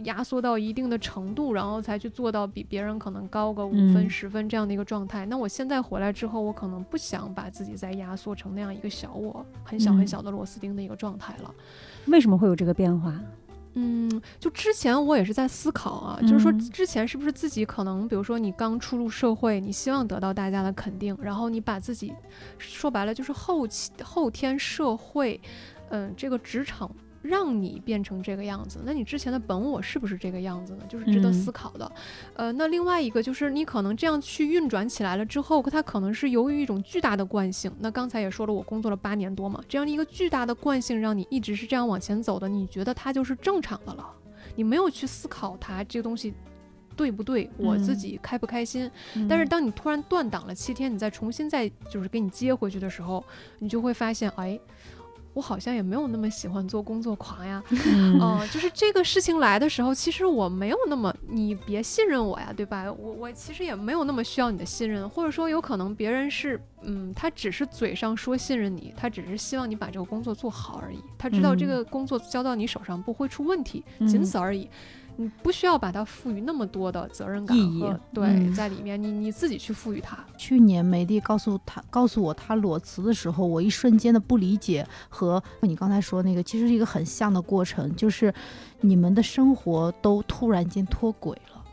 [0.04, 5.26] 压缩到一定的程度，然后才去做到比别人可能高个五分、嗯十分这样的一个状态。
[5.26, 11.52] 那我现在回来之后，我可能不想把自己再压缩成那样一个小我，很小很嗯小的螺丝钉的一个状态了。
[12.06, 13.20] 为什么会有这个变化？
[13.74, 22.12] 嗯，就之前我也是在思考啊，就是说嗯之前是不是自己可能，比如说你刚初入社会，你希望得到大家的肯定，然后你把自己
[22.58, 25.40] 说白了就是后期后天社会，
[25.90, 26.90] 嗯，这个职场
[27.22, 30.84] 让你变成这个样子，那你之前的本我是不是这个样子呢？
[30.88, 31.92] 就是值得嗯思考的。
[32.34, 37.70] 呃，那另外一个就是你可能这样去运转起来了之后，它可能是由于一种巨大的惯性。
[37.78, 44.06] 那刚才也说了，我工作了八年多嘛，这样的一个巨大的惯性让你一直是这样往前走的，你觉得它就是正常的了，
[44.56, 46.32] 你没有去思考它这个东西。
[46.96, 47.48] 对不对？
[47.56, 48.90] 我自嗯己开不开心？
[49.26, 53.24] 但是当你突然断档了七天，你再重新再就是给你接回去的时候，
[53.58, 54.60] 你就会发现，哎，
[55.32, 57.62] 我好像也没有那么喜欢做工作狂呀。
[57.70, 62.92] 嗯 嗯、就是这个事情来的时候，其实我没有那么，你别信任我呀，对吧？
[62.92, 74.68] 我我其实也没有那么需要你的信任，或者说有可能别人是，嗯，他只是嘴上说信任你，他只是希望你把这个工作做好而已，他知道这嗯个工作交到你手上不会出问题，仅嗯此而已。
[75.16, 77.84] 你不需要把它赋予那么多的责任感意义
[78.14, 80.18] 对、嗯在里面，你你自己去赋予它。
[80.36, 88.32] 去年梅丽告诉他告诉我他裸辞的时候，我一瞬间的不理解和你刚才说那个，其实是一个很像的过程，就是
[88.80, 91.64] 你们的生活都突然间脱轨了。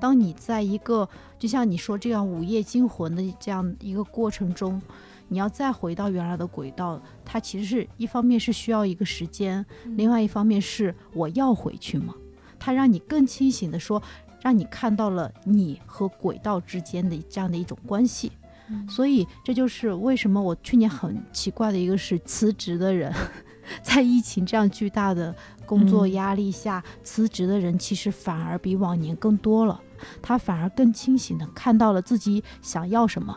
[0.00, 1.08] 当你在一个
[1.38, 4.80] 就像你说这样午夜惊魂的这样一个过程中，
[5.28, 12.14] 你要再回到原来的轨道，它其实是一方面是需要一个时间，另外一方面是我要回去吗？
[12.60, 14.00] 它让你更清醒的说，
[14.40, 18.30] 让你看到了你和轨道之间的这样的一种关系。
[18.88, 23.12] 所以这就是为什么我去年很奇怪的一个是辞职的人，
[23.82, 25.34] 在疫情这样巨大的
[25.66, 29.80] 工作嗯压力下，辞职的人其实反而比往年更多了。
[30.22, 33.36] 他反而更清醒的看到了自己想要什么。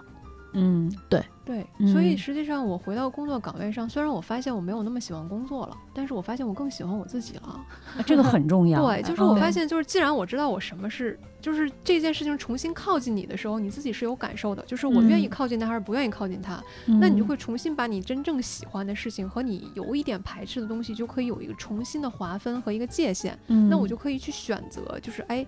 [0.53, 7.59] 嗯对对，所以嗯实际上我回到工作岗位上，虽然我发现我没有那么喜欢工作了，但是我发现我更喜欢我自己了。
[8.05, 8.81] 这个很重要。
[8.87, 23.37] 对，就是我嗯发现，就是既然我知道我什么是，就是这件事情重新靠近你的时候，你自己是有感受的，就是我愿意嗯靠近他还是不愿意靠近他，嗯那你就会重新把你真正喜欢的事情和你有一点排斥的东西，就可以有一个重新的划分和一个界限。
[23.47, 25.45] 嗯，那我就可以去选择，就是哎，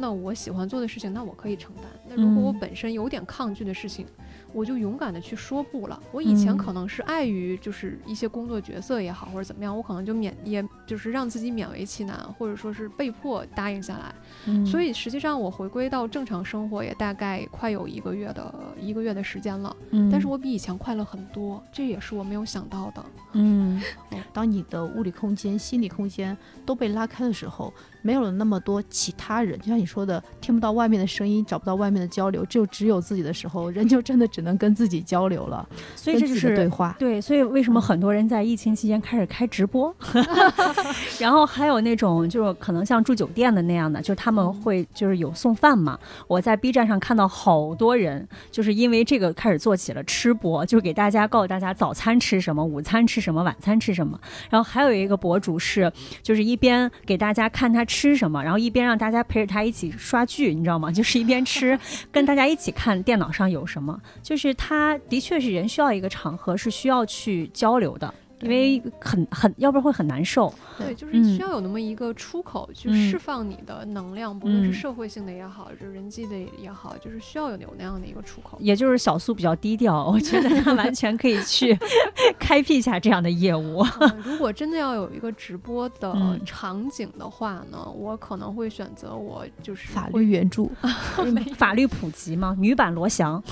[0.00, 1.84] 那我喜欢做的事情，那我可以承担。
[2.08, 4.06] 那如果我嗯本身有点抗拒的事情，
[4.52, 6.02] 我就勇敢的去说不了。
[6.10, 14.12] 我以前嗯可能是碍于就是一些工作角色也好，或者怎么样，我可能就免也就是让自己勉为其难，或者说是被迫答应下来。
[14.46, 23.04] 嗯所以实际上我回归到正常生活也大概快有一个月的一个月的时间了，嗯但是我比以前快乐很多，这也是我没有想到的。
[23.34, 23.80] 嗯
[24.10, 26.36] 哦，当你的物理空间、心理空间
[26.66, 27.72] 都被拉开的时候，
[28.02, 36.96] 没有了那么多其他人，就像你说的，听不到外面的声音，找不到外面的交流，就只有自己的时候，人就真的只能跟自己交流了，所以这就跟自己的对话。
[36.98, 39.94] 对，所以为什么很多人在疫情期间开始开直播，
[41.20, 45.98] 然后还有那种就是可能像住酒店的那样的，就是他们会就是有送饭嘛。
[46.26, 54.18] 我在 B 站上看到好多人就是因为这个开始做起了吃播，就是给大家告诉大家早餐吃什么，午餐吃什么，晚餐吃什么。
[54.48, 60.90] 然后还有一个博主是就是一边给大家看他吃什么，然后一边让大家陪着他一起刷剧，你知道吗？
[60.92, 61.78] 就是一边吃
[62.10, 64.00] 跟大家一起看电脑上有什么。
[64.22, 70.52] 就是他的确是人需要一个场合是需要去交流的，因为很很，要不然会很难受。
[70.78, 78.56] 对，就是嗯需要有那么一个出口去嗯释放你的能量，不论嗯是社会性的也好，就是人际的也好，就是需要有有那样的一个出口。
[78.60, 81.76] 也就是小苏比较低调，我觉得他完全可以去
[82.38, 83.84] 开辟一下这样的业务。
[84.00, 90.70] 嗯如果真的要有一个直播的嗯场景的话呢，我可能会选择我就是法律援助，
[91.56, 93.42] 法律普及嘛，女版罗翔。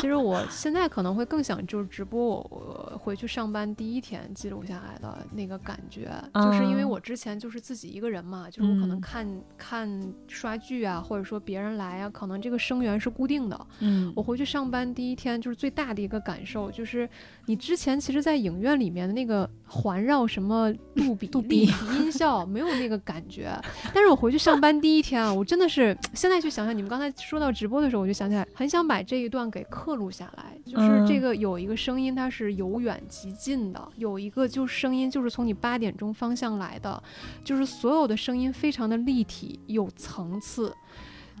[0.00, 13.66] 其实我现在可能会更想就是直播我我回去上班第一天记录下来的那个感觉，就是因为啊我之前就是自己一个人嘛，就是我可能嗯看、看刷剧啊，或者说别人来啊，可能这个声源是固定的。
[13.80, 17.06] 嗯我回去上班第一天，就是最大的一个感受，就是
[17.44, 23.52] 你之前其实，在影院里面的那个环绕什么 杜比、杜比音效，没有那个感觉。
[23.92, 30.56] 但是我回去上班第一天啊，我真的是现在去想想，你们刚才说到直播的时候，我就想起来，很想把这一段给刻录下来。
[30.64, 37.02] 就是嗯这个有一个声音，它是由远及近的，有一个就是声音就是从你八点钟方向来的，
[37.44, 40.74] 就是所有的声音非常的立体，有层次。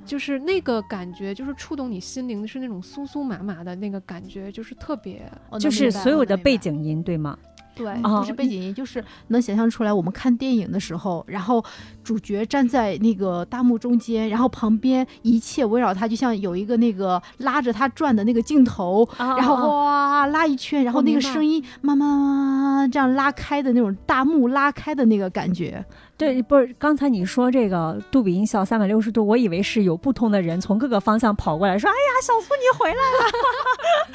[0.04, 5.22] 就是那个感觉，就是触动你心灵的是那种酥酥麻麻的那个感觉，就是特别
[5.60, 7.38] 就是所有的背景音，对吗？
[7.74, 8.20] 对啊。
[8.20, 11.64] 不是背景音，就是能想象出来，我们看电影的时候，然后
[12.02, 25.84] 主角站在那个大幕中间，然后旁边一切围绕他，就像有一个那个拉着他转的那个镜头，然后哇拉一圈，然后那个声音慢慢慢慢这样拉开的那种大幕拉开的那个感觉，
[26.24, 33.00] 对，不是刚才你说这个杜比音效三百六十度，我以为是有不同的人从各个方向跑过来说：“哎呀，小苏你回来了。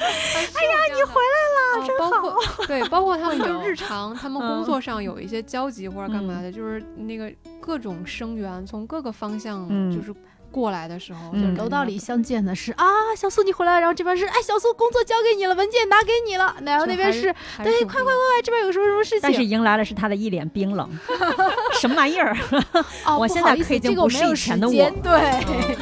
[0.00, 10.12] 哎呀，你回来了，真好对，包括他们 就日常，他们工作上有一些交集或者干嘛的，就是那个各种声源从各个方向嗯就是
[10.50, 12.84] 过来的时候，嗯就是楼道里相见的是啊，
[13.16, 19.20] 小苏你回来了，然后这边是哎小苏工作交给你了，文件拿给你了，然后那边是对，挺不一样快快快，这边有什么什么事情？
[19.22, 20.88] 但是迎来了是他的一脸冰冷，
[21.80, 22.36] 什么玩意儿？
[23.04, 25.76] 哦， 我现在可已经不是以前的我对。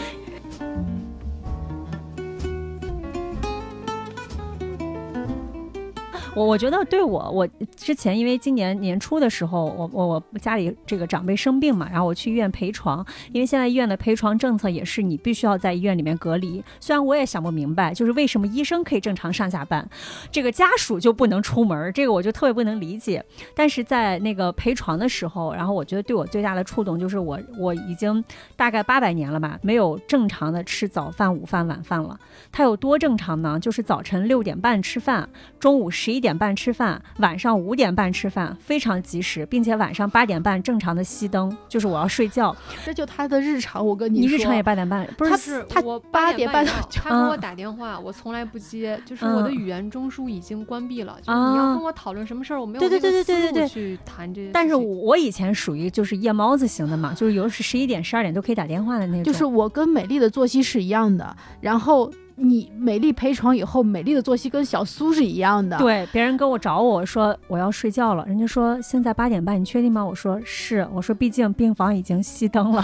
[6.39, 16.63] 我我觉得对我，我之前因为今年年初的时候，我我我家里这个长辈生病嘛，然后我去医院陪床，因为现在医院的陪床政策也是你必须要在医院里面隔离。
[16.79, 19.85] 虽然我也想不明白，就是为什么医生可以正常上下班，
[20.31, 23.25] 这个家属就不能出门，这个我就特别不能理解。
[23.57, 28.23] 但是在那个陪床的时候，然后我觉得对我最大的触动就是我我已经
[28.55, 32.17] 大概八百年了吧，没有正常的吃早饭、午饭、晚饭了。
[32.53, 33.59] 它有多正常呢？
[33.59, 35.29] 就是早晨六点半吃饭，
[35.59, 42.55] 中午十一点点半吃饭，晚上五点半吃饭，非常及时，并且晚上八点半正常的熄灯，就是我要睡觉。
[42.85, 43.79] 这就他的日常。
[43.79, 51.17] 我跟说，你日常也八点半，不是他是他我八点半他给我嗯打电话，我从来不接，就是我的嗯语言中枢已经关闭了。
[51.23, 54.51] 就是你要啊跟我讨论什么事儿，我没有对对那个对对对对去谈这些。
[54.53, 59.25] 但是我以前属于就是夜猫子型的嘛，就是有时十一点、十二点都可以打电话的那种。
[59.25, 70.05] 就是我跟美丽的作息是一样的，然后你美丽陪床以后，美丽的作息跟小苏是一样的。，对别人跟我找我说我要睡觉了，人家说现在八点半，你确定吗？
[70.05, 72.83] 我说是，我说毕竟病房已经熄灯了，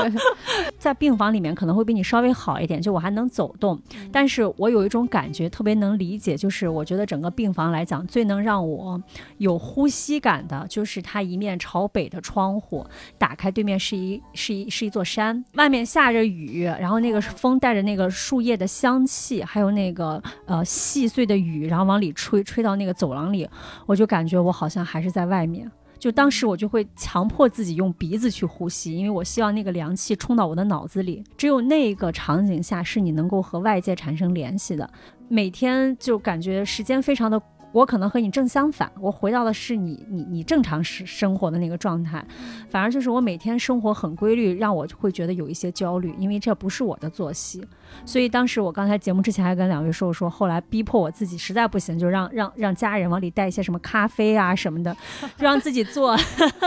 [0.78, 3.78] 在病房里面可能会比你稍微好一点，就我还能走动，
[4.10, 9.00] 但是我有一种感觉特别能理解，就是我觉得整个病房来讲，最能让我
[9.38, 12.86] 有呼吸感的，就是它一面朝北的窗户，
[13.18, 23.48] 打开对面是一是一是一座山，外面下着雨，然后那个风带着那个树叶的香气，还有那个呃细碎的雨，然后往里吹，吹到那个走廊里，
[23.86, 25.70] 我就感觉我好像还是在外面。
[25.98, 31.22] 就当时我就会强迫自己用鼻子去呼吸，因为我希望那个凉气冲到我的脑子里。
[31.36, 34.88] 只有那个场景下是你能够和外界产生联系的。
[35.28, 37.40] 每天就感觉时间非常的，
[37.72, 42.24] 我可能和你正相反，我回到的是你你你正常生生活的那个状态，
[42.68, 47.64] 反而就是我每天生活很规律，让我会觉得有一些焦虑，因为这不是我的作息。
[48.04, 54.96] 所以当时我刚才节目之前还跟两位说，我说后来逼迫我自己实在不行，就让让让家人往里带一些什么咖啡啊什么的，
[55.38, 56.16] 就让自己做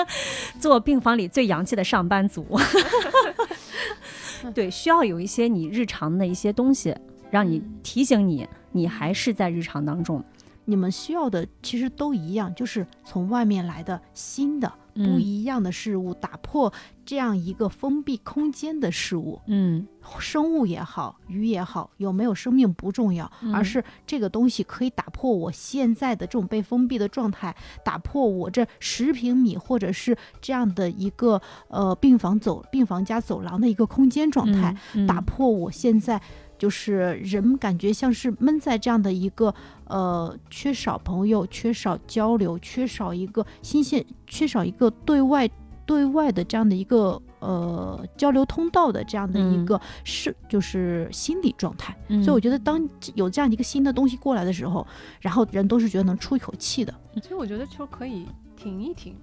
[0.60, 2.46] 做病房里最洋气的上班族。
[4.54, 6.96] 对，需要有一些你日常的一些东西，
[7.32, 10.24] 让你提醒你，你还是在日常当中。
[10.66, 16.72] 你们需要的其实都一样，就是从外面来的新的、不嗯一样的事物，打破
[17.06, 19.42] 这样一个封闭空间的事物。
[19.48, 19.88] 嗯。
[20.20, 23.54] 生物也好，鱼也好，有没有生命不重要，嗯。
[23.54, 27.56] 而是这个东西可以打破我现在的这种被封闭的状态，
[27.86, 35.08] 打破我这十平米或者是这样的一个呃病房走病房加走廊的一个空间状态，嗯。
[35.08, 36.22] 打破我现在
[36.64, 39.54] 就是人感觉像是闷在这样的一个
[39.84, 45.46] 呃缺少朋友、缺少交流、缺少一个新鲜、缺少一个对外
[45.86, 51.94] 对外的这样的一个呃交流通道的这样的一嗯个是、就是心理状态。
[52.08, 54.88] 嗯所以我觉得当有这样一个新的东西过来的时候，
[55.20, 56.94] 然后人都是觉得能出一口气的。
[57.22, 59.18] 所以我觉得就可以停一停。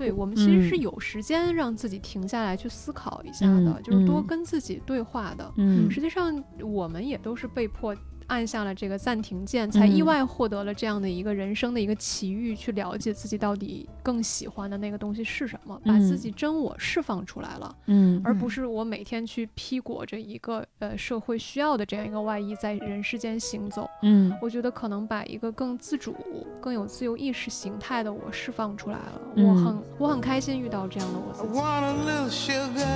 [0.00, 5.52] 对我们其实是嗯有时间让自己停下来去思考一下的，嗯就是多嗯跟自己对话的。
[5.56, 7.94] 嗯实际上，我们也都是被迫
[8.30, 23.90] 按下了这个暂停键，才意嗯外获得了这样的一个人生的一个奇遇，去了解自己到底更喜欢的那个东西是什么，把自嗯己真我释放出来了，嗯而不是我每天去披裹着一个呃社会需要的这样一个外衣在人世间行走。
[24.02, 26.14] 嗯我觉得可能把一个更自主、
[26.60, 31.58] 更有自由意识形态的我释放出来了，嗯我很我很开心遇到这样的我自己。
[31.58, 32.86] want a little sugar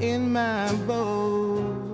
[0.00, 1.87] in my bowl.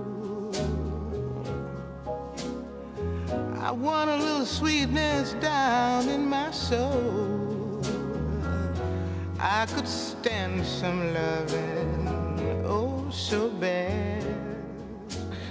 [3.65, 7.81] I want a little sweetness down in my soul.
[9.39, 14.24] I could stand some loving, oh so bad.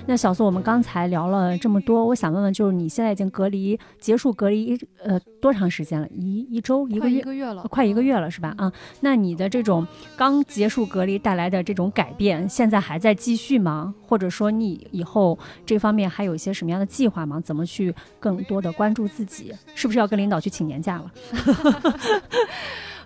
[0.07, 6.07] 那小苏，我们刚才聊了这么多，我想问问，就是你现在已经隔离结束隔离呃多长时间了？
[6.09, 7.21] 一一周一个月？
[7.21, 8.55] 一个月了，快一个月了是吧？
[8.59, 13.95] 啊，那你的这种刚结束隔离带来的这种改变，现在还在继续吗？
[14.07, 17.41] 或者说你以后这方面还有一些什么样的计划吗？
[17.41, 19.55] 怎么去更多的关注自己？
[19.75, 21.11] 是不是要跟领导去请年假了？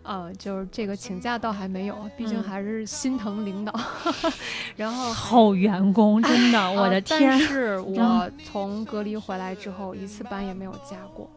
[0.08, 3.78] 呃，就是这个请假倒还没有，毕竟嗯还是心疼领导。
[4.74, 7.38] 然后好员工，真的，我的呃天但！
[7.38, 11.28] 是我从隔离回来之后，一次班也没有加过。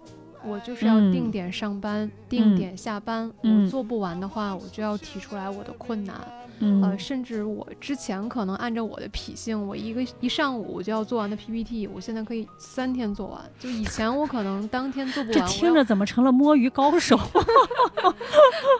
[0.45, 3.31] 我就是要嗯定点上班，定嗯点下班。
[3.43, 6.15] 嗯我做不完的话，我就要提出来我的困难。
[6.63, 13.41] 嗯呃，甚至我之前可能按照我的脾性，我一个一上午就要做完的 PPT，我现在可以三天做完。
[13.57, 17.17] 就以前我可能当天做不完，这听着怎么成了摸鱼高手？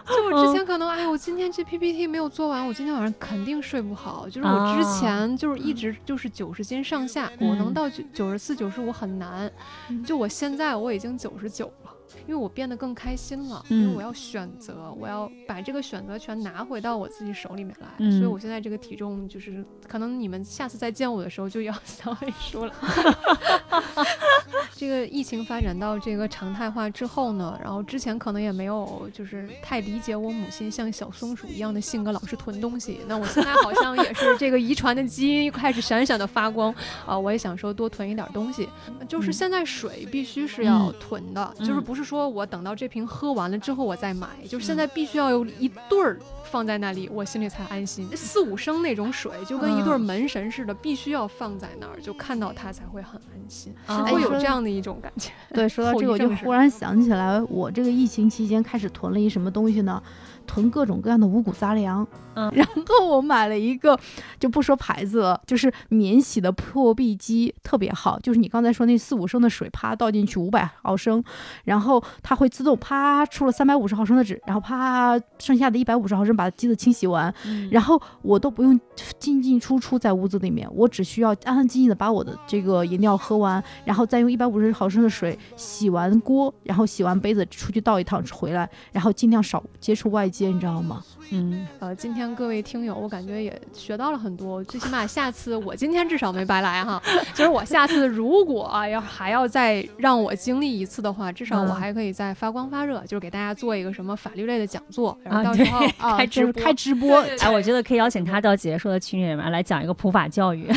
[0.06, 4.28] 就我嗯之前可能，哎，我今天这 PPT 没有做完，我今天晚上肯定睡不好。
[4.28, 9.50] 就是我之啊前就是一直就是九十斤上下，我能嗯到九九十四、九十五很难。
[9.88, 11.94] 嗯就我现在我已经九十九了，
[12.26, 17.88] 因为我变得更开心了，因为嗯我要选择，我要把这个选择权拿回到我自己手里面来。
[17.98, 22.74] 嗯所以我现在这个体重就是，可能你们下次再见我的时候就要小黑书了。
[24.82, 32.98] 这个疫情发展到这个常态化之后呢，然后之前可能也没有就是太理解我母亲像小松鼠一样的性格，老是囤东西。
[33.06, 36.74] 那我现在好像也是这个遗传的基因开始闪闪的发光
[37.06, 38.68] 啊、我也想说多囤一点东西。
[39.06, 46.18] 就是嗯现在水必须是要嗯囤的，嗯就是不是说我等到这瓶喝完了之后我再买，就是现在必须要有一对儿
[46.52, 48.06] 放在那里，我心里才安心。
[48.14, 55.30] 四五升那种水就跟一对门神似的，必须要放在那儿，就看到它才会很安心，啊会有这样的一种感觉。
[55.54, 60.02] 对，说到这个，我就忽然想起来，我这个疫情期间开始囤了一什么东西呢？
[60.42, 62.06] 囤各种各样的五谷杂粮。
[62.34, 63.98] 嗯 然后我买了一个，
[64.40, 68.18] 就不说牌子了，就是免洗的破壁机，特别好。
[68.20, 71.22] 就是你刚才说那四五升的水，啪倒进去五百毫升，
[71.64, 78.80] 然后它会自动啪出了三百五十毫升的纸，然后啪剩下的一百五十毫升把机子清洗完，嗯然后我都不用
[79.18, 91.02] 进进出出在屋子里面，我只需要安安静静的把我的这个饮料喝完，然后再用一百五十毫升的水洗完锅，然后洗完杯子出去倒一趟回来，然后尽量少接触外界，你知道吗？
[91.30, 97.02] 嗯呃，今天各位听友，我感觉也学到了很多，最起码下次我今天至少没白来哈。
[97.34, 110.70] 就是我下次如果啊要还要再让我经历一次的话，至少我嗯还可以再发光发热，就是给大家做一个什么法律类的讲座，然后啊对到时候啊，开直播开直播，哎，我觉得可以邀请他到姐姐说的群里面来讲一个普法教育。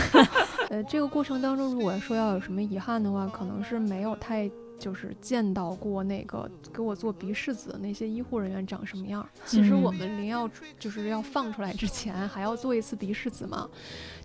[0.69, 4.49] 呃，这个过程当中，如果说要有什么遗憾的话，可能是没有太
[4.85, 9.27] 就是见到过那个给我做鼻拭子的那些医护人员长什么样。
[9.43, 13.67] 其实我嗯们临要就是要放出来之前，还要做一次鼻拭子嘛。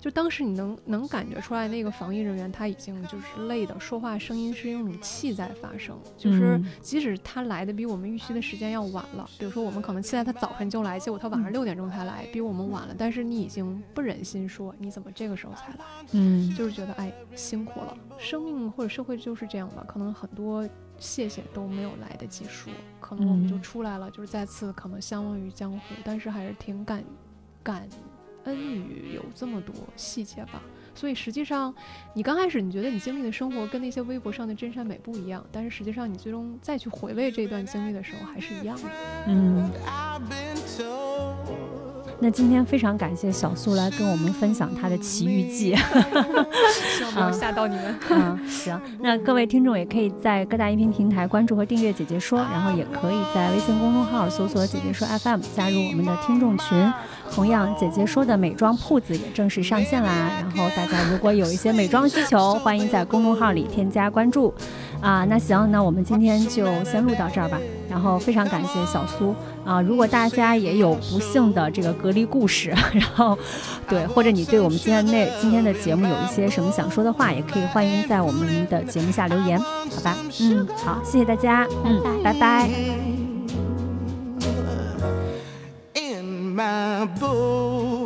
[0.00, 6.66] 就当时你能能感觉出来，那个防疫人员他已经就是累的，说话声音是用气在发声，就是嗯。
[6.80, 15.84] 即使他来的比我们预期的时间要晚了，比如说我们可能期待他早晨就来，结果他晚上六点钟才来，比我们晚了，但是你已经不忍心说你怎么这个时候才来。
[16.12, 16.52] 嗯。
[16.54, 20.66] 就是觉得哎辛苦了，生命或者社会就是这样吧，可能很多
[20.98, 23.62] 谢谢都没有来得及说，可能我们就嗯。
[23.62, 27.04] 出来了，就是再次可能相忘于江湖，但是还是挺感
[27.62, 27.86] 感
[28.44, 30.62] 恩语有这么多细节吧。
[30.94, 31.72] 所以实际上，
[32.14, 38.88] 你刚开始你觉得你经历的生活跟那些微博上的真善美不一样，但是实际上你最终再去回味这段经历的时候，还是一样的。
[39.28, 39.70] 嗯。
[42.22, 45.74] 那今天非常感谢小苏来跟我们分享她的奇遇记。
[46.70, 47.98] 希望没有吓到你们。
[48.10, 56.92] 嗯，行，那各位听众也可以在各大音频平台关注和订阅“姐姐说”，然后也可以在微信公众号搜索“姐姐说 FM” 加入我们的听众群。
[57.32, 60.30] 同样，姐姐说的美妆铺子也正式上线啦。
[60.40, 64.52] 然后大家如果有一些美妆需求，欢迎在公众号里添加关注。
[65.00, 67.58] 啊，那行，那我们今天就先录到这儿吧。
[67.88, 69.34] 然后非常感谢小苏
[69.64, 73.36] 啊，如果大家也有不幸的这个隔离故事， 然后
[73.88, 80.16] 对，或者你对我们今天那今天的节目有一些什么想说的话，也可以欢迎在我们的节目下留言，好吧？
[80.40, 82.68] 嗯，好，谢谢大家，嗯，拜拜
[85.94, 87.99] In my boo